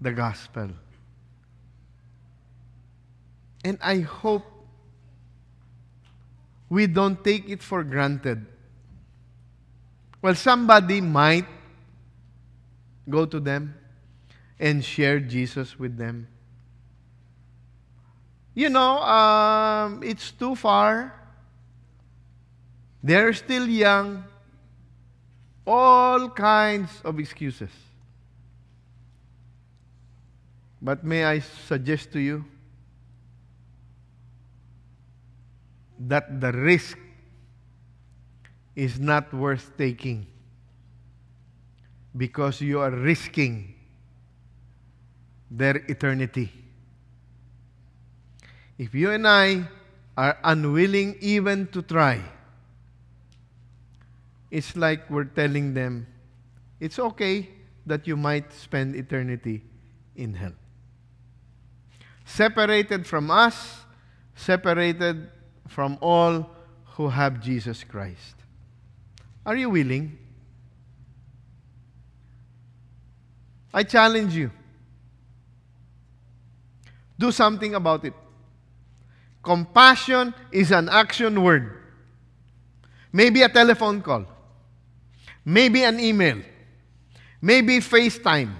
the 0.00 0.12
gospel. 0.12 0.70
And 3.64 3.78
I 3.80 4.00
hope 4.00 4.44
we 6.68 6.86
don't 6.86 7.24
take 7.24 7.48
it 7.48 7.62
for 7.62 7.82
granted. 7.82 8.44
Well, 10.20 10.34
somebody 10.34 11.00
might 11.00 11.46
go 13.08 13.24
to 13.24 13.40
them 13.40 13.74
and 14.60 14.84
share 14.84 15.18
Jesus 15.18 15.78
with 15.78 15.96
them. 15.96 16.28
You 18.54 18.68
know, 18.68 19.02
um, 19.02 20.02
it's 20.02 20.30
too 20.30 20.54
far. 20.54 21.12
They're 23.02 23.32
still 23.32 23.66
young. 23.66 24.24
All 25.66 26.28
kinds 26.28 26.90
of 27.04 27.18
excuses. 27.18 27.70
But 30.80 31.02
may 31.02 31.24
I 31.24 31.40
suggest 31.40 32.12
to 32.12 32.20
you 32.20 32.44
that 35.98 36.40
the 36.40 36.52
risk 36.52 36.98
is 38.74 38.98
not 38.98 39.32
worth 39.32 39.76
taking 39.78 40.26
because 42.16 42.60
you 42.60 42.80
are 42.80 42.90
risking 42.90 43.74
their 45.50 45.76
eternity. 45.88 46.50
If 48.78 48.94
you 48.94 49.10
and 49.10 49.26
I 49.26 49.68
are 50.16 50.36
unwilling 50.42 51.16
even 51.20 51.68
to 51.68 51.82
try, 51.82 52.20
it's 54.50 54.76
like 54.76 55.08
we're 55.10 55.24
telling 55.24 55.74
them, 55.74 56.06
it's 56.80 56.98
okay 56.98 57.48
that 57.86 58.06
you 58.06 58.16
might 58.16 58.52
spend 58.52 58.96
eternity 58.96 59.62
in 60.16 60.34
hell. 60.34 60.52
Separated 62.24 63.06
from 63.06 63.30
us, 63.30 63.82
separated 64.34 65.30
from 65.68 65.98
all 66.00 66.50
who 66.96 67.08
have 67.08 67.40
Jesus 67.40 67.84
Christ. 67.84 68.36
Are 69.44 69.56
you 69.56 69.70
willing? 69.70 70.18
I 73.72 73.82
challenge 73.82 74.34
you. 74.34 74.50
Do 77.18 77.32
something 77.32 77.74
about 77.74 78.04
it. 78.04 78.14
Compassion 79.42 80.32
is 80.50 80.70
an 80.70 80.88
action 80.88 81.42
word. 81.42 81.76
Maybe 83.12 83.42
a 83.42 83.48
telephone 83.48 84.00
call. 84.00 84.26
Maybe 85.44 85.84
an 85.84 86.00
email. 86.00 86.38
Maybe 87.42 87.78
FaceTime. 87.78 88.52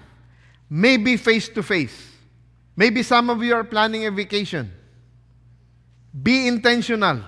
Maybe 0.68 1.16
face 1.16 1.48
to 1.50 1.62
face. 1.62 2.10
Maybe 2.76 3.02
some 3.02 3.30
of 3.30 3.42
you 3.42 3.54
are 3.54 3.64
planning 3.64 4.06
a 4.06 4.10
vacation. 4.10 4.70
Be 6.22 6.46
intentional. 6.46 7.20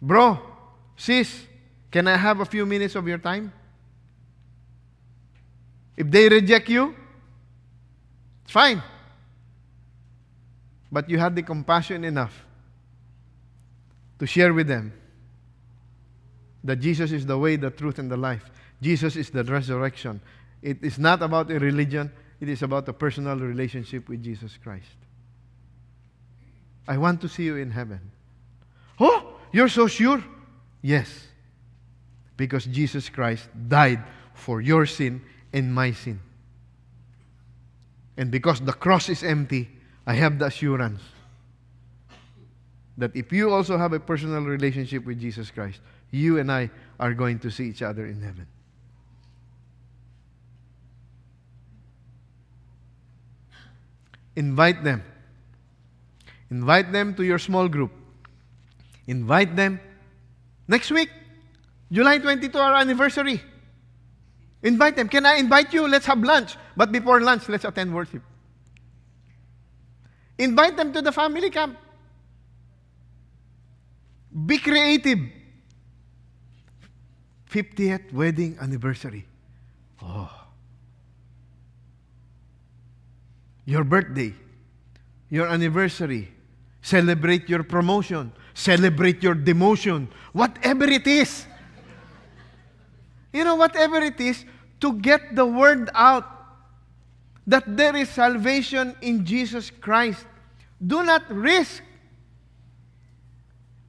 Bro, 0.00 0.38
sis, 0.96 1.46
can 1.90 2.06
I 2.06 2.16
have 2.16 2.40
a 2.40 2.44
few 2.44 2.64
minutes 2.64 2.94
of 2.94 3.06
your 3.06 3.18
time? 3.18 3.52
If 5.96 6.10
they 6.10 6.28
reject 6.28 6.68
you, 6.68 6.94
it's 8.44 8.52
fine. 8.52 8.82
But 10.90 11.10
you 11.10 11.18
had 11.18 11.36
the 11.36 11.42
compassion 11.42 12.04
enough 12.04 12.44
to 14.18 14.26
share 14.26 14.54
with 14.54 14.66
them 14.66 14.92
that 16.64 16.76
Jesus 16.76 17.12
is 17.12 17.26
the 17.26 17.38
way, 17.38 17.56
the 17.56 17.70
truth, 17.70 17.98
and 17.98 18.10
the 18.10 18.16
life. 18.16 18.50
Jesus 18.80 19.16
is 19.16 19.30
the 19.30 19.44
resurrection. 19.44 20.20
It 20.62 20.82
is 20.82 20.98
not 20.98 21.22
about 21.22 21.50
a 21.50 21.58
religion, 21.58 22.12
it 22.40 22.48
is 22.48 22.62
about 22.62 22.88
a 22.88 22.92
personal 22.92 23.36
relationship 23.36 24.08
with 24.08 24.22
Jesus 24.22 24.58
Christ. 24.62 24.96
I 26.90 26.98
want 26.98 27.20
to 27.20 27.28
see 27.28 27.44
you 27.44 27.54
in 27.54 27.70
heaven. 27.70 28.00
Oh, 28.98 29.34
you're 29.52 29.68
so 29.68 29.86
sure? 29.86 30.24
Yes. 30.82 31.28
Because 32.36 32.64
Jesus 32.64 33.08
Christ 33.08 33.48
died 33.68 34.02
for 34.34 34.60
your 34.60 34.86
sin 34.86 35.22
and 35.52 35.72
my 35.72 35.92
sin. 35.92 36.18
And 38.16 38.32
because 38.32 38.58
the 38.58 38.72
cross 38.72 39.08
is 39.08 39.22
empty, 39.22 39.70
I 40.04 40.14
have 40.14 40.40
the 40.40 40.46
assurance 40.46 41.00
that 42.98 43.14
if 43.14 43.32
you 43.32 43.52
also 43.52 43.78
have 43.78 43.92
a 43.92 44.00
personal 44.00 44.42
relationship 44.42 45.06
with 45.06 45.20
Jesus 45.20 45.48
Christ, 45.48 45.78
you 46.10 46.40
and 46.40 46.50
I 46.50 46.70
are 46.98 47.14
going 47.14 47.38
to 47.38 47.52
see 47.52 47.68
each 47.68 47.82
other 47.82 48.04
in 48.04 48.20
heaven. 48.20 48.48
Invite 54.34 54.82
them. 54.82 55.04
Invite 56.50 56.92
them 56.92 57.14
to 57.14 57.22
your 57.22 57.38
small 57.38 57.68
group. 57.68 57.92
Invite 59.06 59.56
them 59.56 59.80
next 60.66 60.90
week, 60.90 61.10
July 61.90 62.18
22, 62.18 62.58
our 62.58 62.74
anniversary. 62.74 63.40
Invite 64.62 64.96
them. 64.96 65.08
Can 65.08 65.24
I 65.24 65.36
invite 65.36 65.72
you? 65.72 65.88
Let's 65.88 66.06
have 66.06 66.22
lunch. 66.22 66.56
But 66.76 66.92
before 66.92 67.20
lunch, 67.20 67.48
let's 67.48 67.64
attend 67.64 67.94
worship. 67.94 68.22
Invite 70.38 70.76
them 70.76 70.92
to 70.92 71.02
the 71.02 71.12
family 71.12 71.50
camp. 71.50 71.76
Be 74.46 74.58
creative. 74.58 75.18
50th 77.50 78.12
wedding 78.12 78.56
anniversary. 78.60 79.26
Oh. 80.02 80.30
Your 83.64 83.84
birthday, 83.84 84.34
your 85.28 85.46
anniversary, 85.46 86.32
celebrate 86.82 87.48
your 87.48 87.62
promotion, 87.62 88.32
celebrate 88.54 89.22
your 89.22 89.34
demotion, 89.34 90.08
whatever 90.32 90.84
it 90.84 91.06
is. 91.06 91.46
You 93.32 93.44
know, 93.44 93.54
whatever 93.54 93.98
it 93.98 94.20
is, 94.20 94.44
to 94.80 94.94
get 94.94 95.36
the 95.36 95.46
word 95.46 95.90
out 95.94 96.24
that 97.46 97.64
there 97.76 97.94
is 97.96 98.08
salvation 98.08 98.94
in 99.00 99.24
Jesus 99.24 99.70
Christ. 99.70 100.24
Do 100.84 101.02
not 101.02 101.30
risk 101.30 101.82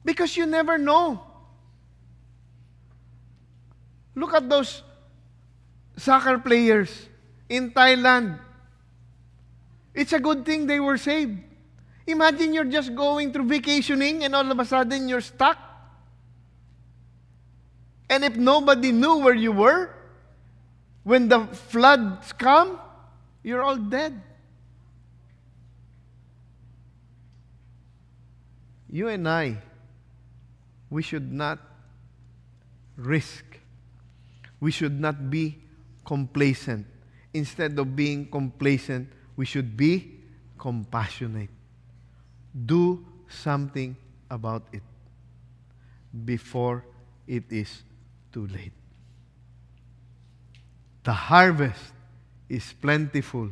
because 0.04 0.36
you 0.36 0.46
never 0.46 0.78
know. 0.78 1.22
Look 4.14 4.34
at 4.34 4.48
those 4.48 4.82
soccer 5.96 6.38
players 6.38 7.08
in 7.48 7.70
Thailand. 7.70 8.38
It's 9.94 10.12
a 10.12 10.20
good 10.20 10.44
thing 10.44 10.66
they 10.66 10.80
were 10.80 10.98
saved. 10.98 11.38
Imagine 12.06 12.52
you're 12.54 12.64
just 12.64 12.94
going 12.94 13.32
through 13.32 13.46
vacationing 13.46 14.24
and 14.24 14.34
all 14.34 14.50
of 14.50 14.58
a 14.58 14.64
sudden 14.64 15.08
you're 15.08 15.20
stuck. 15.20 15.58
And 18.10 18.24
if 18.24 18.36
nobody 18.36 18.92
knew 18.92 19.18
where 19.18 19.34
you 19.34 19.52
were, 19.52 19.90
when 21.04 21.28
the 21.28 21.46
floods 21.46 22.32
come, 22.32 22.78
you're 23.42 23.62
all 23.62 23.76
dead. 23.76 24.20
You 28.90 29.08
and 29.08 29.26
I, 29.26 29.56
we 30.90 31.02
should 31.02 31.32
not 31.32 31.58
risk. 32.96 33.44
We 34.60 34.70
should 34.70 35.00
not 35.00 35.30
be 35.30 35.58
complacent. 36.04 36.86
Instead 37.32 37.78
of 37.78 37.96
being 37.96 38.28
complacent, 38.30 39.08
we 39.36 39.46
should 39.46 39.76
be 39.76 40.20
compassionate. 40.58 41.48
Do 42.54 43.04
something 43.28 43.96
about 44.30 44.66
it 44.72 44.82
before 46.24 46.84
it 47.26 47.44
is 47.50 47.82
too 48.32 48.46
late. 48.46 48.72
The 51.04 51.12
harvest 51.12 51.80
is 52.48 52.72
plentiful, 52.80 53.50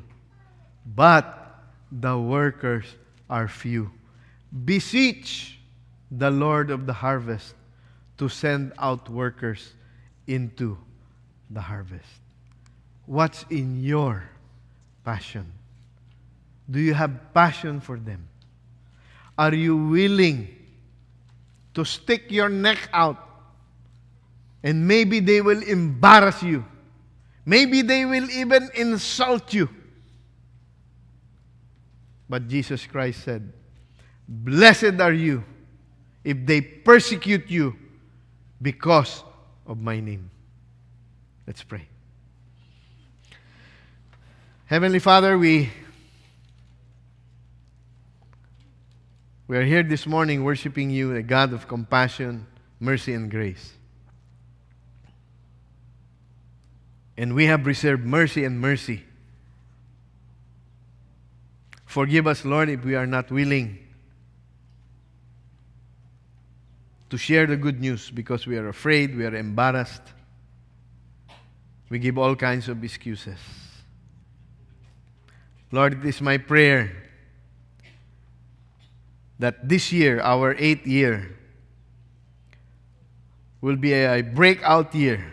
but 0.85 1.59
the 1.91 2.19
workers 2.19 2.85
are 3.29 3.49
few. 3.49 3.91
Beseech 4.65 5.59
the 6.11 6.31
Lord 6.31 6.71
of 6.71 6.87
the 6.87 6.93
harvest 6.93 7.55
to 8.19 8.29
send 8.29 8.73
out 8.79 9.09
workers 9.09 9.73
into 10.27 10.77
the 11.49 11.61
harvest. 11.61 12.21
What's 13.07 13.45
in 13.51 13.83
your 13.83 14.29
passion? 15.05 15.53
Do 16.71 16.79
you 16.79 16.95
have 16.95 17.33
passion 17.35 17.81
for 17.81 17.99
them? 17.99 18.30
Are 19.41 19.55
you 19.55 19.75
willing 19.75 20.55
to 21.73 21.83
stick 21.83 22.31
your 22.31 22.51
neck 22.51 22.91
out? 22.93 23.17
And 24.63 24.87
maybe 24.87 25.19
they 25.21 25.41
will 25.41 25.63
embarrass 25.63 26.43
you. 26.43 26.63
Maybe 27.47 27.81
they 27.81 28.05
will 28.05 28.29
even 28.31 28.69
insult 28.75 29.55
you. 29.55 29.71
But 32.29 32.49
Jesus 32.49 32.85
Christ 32.85 33.25
said, 33.25 33.51
Blessed 34.29 35.01
are 35.01 35.15
you 35.15 35.43
if 36.23 36.45
they 36.45 36.61
persecute 36.61 37.51
you 37.51 37.75
because 38.61 39.25
of 39.67 39.79
my 39.79 40.01
name. 40.01 40.31
Let's 41.47 41.63
pray. 41.63 41.89
Heavenly 44.67 44.99
Father, 44.99 45.39
we 45.39 45.71
we 49.51 49.57
are 49.57 49.65
here 49.65 49.83
this 49.83 50.07
morning 50.07 50.45
worshiping 50.45 50.91
you, 50.91 51.17
a 51.17 51.23
God 51.25 51.53
of 51.53 51.67
compassion, 51.67 52.47
mercy, 52.79 53.15
and 53.15 53.29
grace. 53.29 53.73
And 57.17 57.35
we 57.35 57.47
have 57.47 57.67
reserved 57.67 58.07
mercy 58.07 58.45
and 58.45 58.61
mercy. 58.61 59.03
Forgive 61.85 62.29
us, 62.29 62.45
Lord, 62.45 62.69
if 62.69 62.85
we 62.85 62.95
are 62.95 63.09
not 63.09 63.33
willing 63.33 63.81
to 67.09 67.19
share 67.19 67.49
the 67.49 67.57
good 67.57 67.81
news 67.81 68.09
because 68.09 68.47
we 68.47 68.57
are 68.57 68.69
afraid, 68.69 69.17
we 69.17 69.27
are 69.27 69.35
embarrassed. 69.35 70.05
We 71.89 71.99
give 71.99 72.19
all 72.19 72.37
kinds 72.37 72.69
of 72.69 72.85
excuses. 72.85 73.41
Lord, 75.73 75.95
it 75.95 76.09
is 76.09 76.21
my 76.21 76.39
prayer 76.39 77.00
that 79.41 79.67
this 79.67 79.91
year, 79.91 80.21
our 80.21 80.55
eighth 80.59 80.87
year, 80.87 81.35
will 83.63 83.77
be 83.77 83.93
a 83.95 84.21
breakout 84.21 84.95
year. 84.95 85.33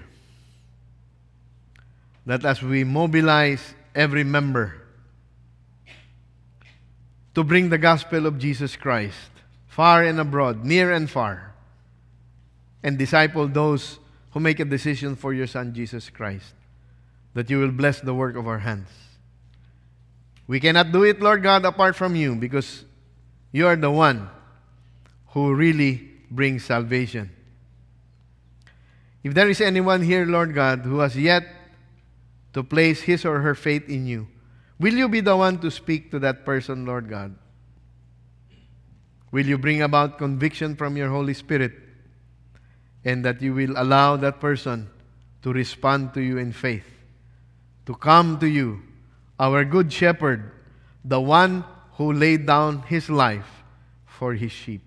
That 2.25 2.45
as 2.45 2.63
we 2.63 2.83
mobilize 2.83 3.75
every 3.93 4.23
member 4.23 4.81
to 7.35 7.43
bring 7.43 7.69
the 7.69 7.77
gospel 7.77 8.25
of 8.25 8.39
Jesus 8.39 8.75
Christ 8.75 9.29
far 9.67 10.03
and 10.03 10.19
abroad, 10.19 10.63
near 10.63 10.91
and 10.91 11.09
far, 11.09 11.53
and 12.81 12.97
disciple 12.97 13.47
those 13.47 13.99
who 14.31 14.39
make 14.39 14.59
a 14.59 14.65
decision 14.65 15.15
for 15.15 15.33
your 15.33 15.47
Son 15.47 15.73
Jesus 15.73 16.09
Christ, 16.09 16.55
that 17.33 17.49
you 17.49 17.59
will 17.59 17.71
bless 17.71 17.99
the 17.99 18.13
work 18.13 18.37
of 18.37 18.47
our 18.47 18.59
hands. 18.59 18.89
We 20.47 20.61
cannot 20.61 20.93
do 20.93 21.03
it, 21.03 21.21
Lord 21.21 21.43
God, 21.43 21.65
apart 21.65 21.95
from 21.95 22.15
you 22.15 22.35
because 22.35 22.85
you 23.57 23.65
are 23.65 23.75
the 23.75 23.89
one 23.89 24.29
who 25.33 25.51
really 25.51 25.95
brings 26.29 26.63
salvation. 26.63 27.31
If 29.23 29.33
there 29.33 29.49
is 29.49 29.61
anyone 29.61 30.03
here, 30.03 30.27
Lord 30.27 30.53
God, 30.53 30.81
who 30.81 30.99
has 30.99 31.17
yet 31.17 31.43
to 32.53 32.61
place 32.61 33.01
his 33.01 33.25
or 33.25 33.39
her 33.39 33.55
faith 33.55 33.89
in 33.89 34.05
you, 34.05 34.27
will 34.77 34.93
you 34.93 35.09
be 35.09 35.21
the 35.21 35.35
one 35.35 35.57
to 35.61 35.71
speak 35.71 36.11
to 36.11 36.19
that 36.19 36.45
person, 36.45 36.85
Lord 36.85 37.09
God? 37.09 37.33
Will 39.31 39.47
you 39.47 39.57
bring 39.57 39.81
about 39.81 40.19
conviction 40.19 40.75
from 40.75 40.95
your 40.95 41.09
Holy 41.09 41.33
Spirit 41.33 41.73
and 43.03 43.25
that 43.25 43.41
you 43.41 43.55
will 43.55 43.73
allow 43.75 44.17
that 44.17 44.39
person 44.39 44.87
to 45.41 45.51
respond 45.51 46.13
to 46.13 46.21
you 46.21 46.37
in 46.37 46.51
faith, 46.51 46.85
to 47.87 47.95
come 47.95 48.37
to 48.37 48.45
you 48.45 48.83
our 49.39 49.65
good 49.65 49.91
shepherd, 49.91 50.51
the 51.03 51.19
one 51.19 51.65
who 51.97 52.13
laid 52.13 52.45
down 52.45 52.83
his 52.83 53.09
life 53.09 53.63
for 54.05 54.33
his 54.33 54.51
sheep. 54.51 54.81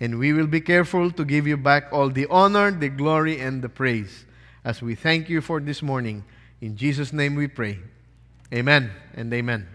And 0.00 0.18
we 0.18 0.32
will 0.32 0.46
be 0.46 0.60
careful 0.60 1.10
to 1.12 1.24
give 1.24 1.46
you 1.46 1.56
back 1.56 1.92
all 1.92 2.08
the 2.08 2.26
honor, 2.30 2.70
the 2.70 2.88
glory, 2.88 3.38
and 3.38 3.62
the 3.62 3.68
praise 3.68 4.24
as 4.64 4.82
we 4.82 4.94
thank 4.94 5.28
you 5.28 5.40
for 5.40 5.60
this 5.60 5.82
morning. 5.82 6.24
In 6.60 6.76
Jesus' 6.76 7.12
name 7.12 7.34
we 7.34 7.48
pray. 7.48 7.78
Amen 8.52 8.90
and 9.14 9.32
amen. 9.32 9.66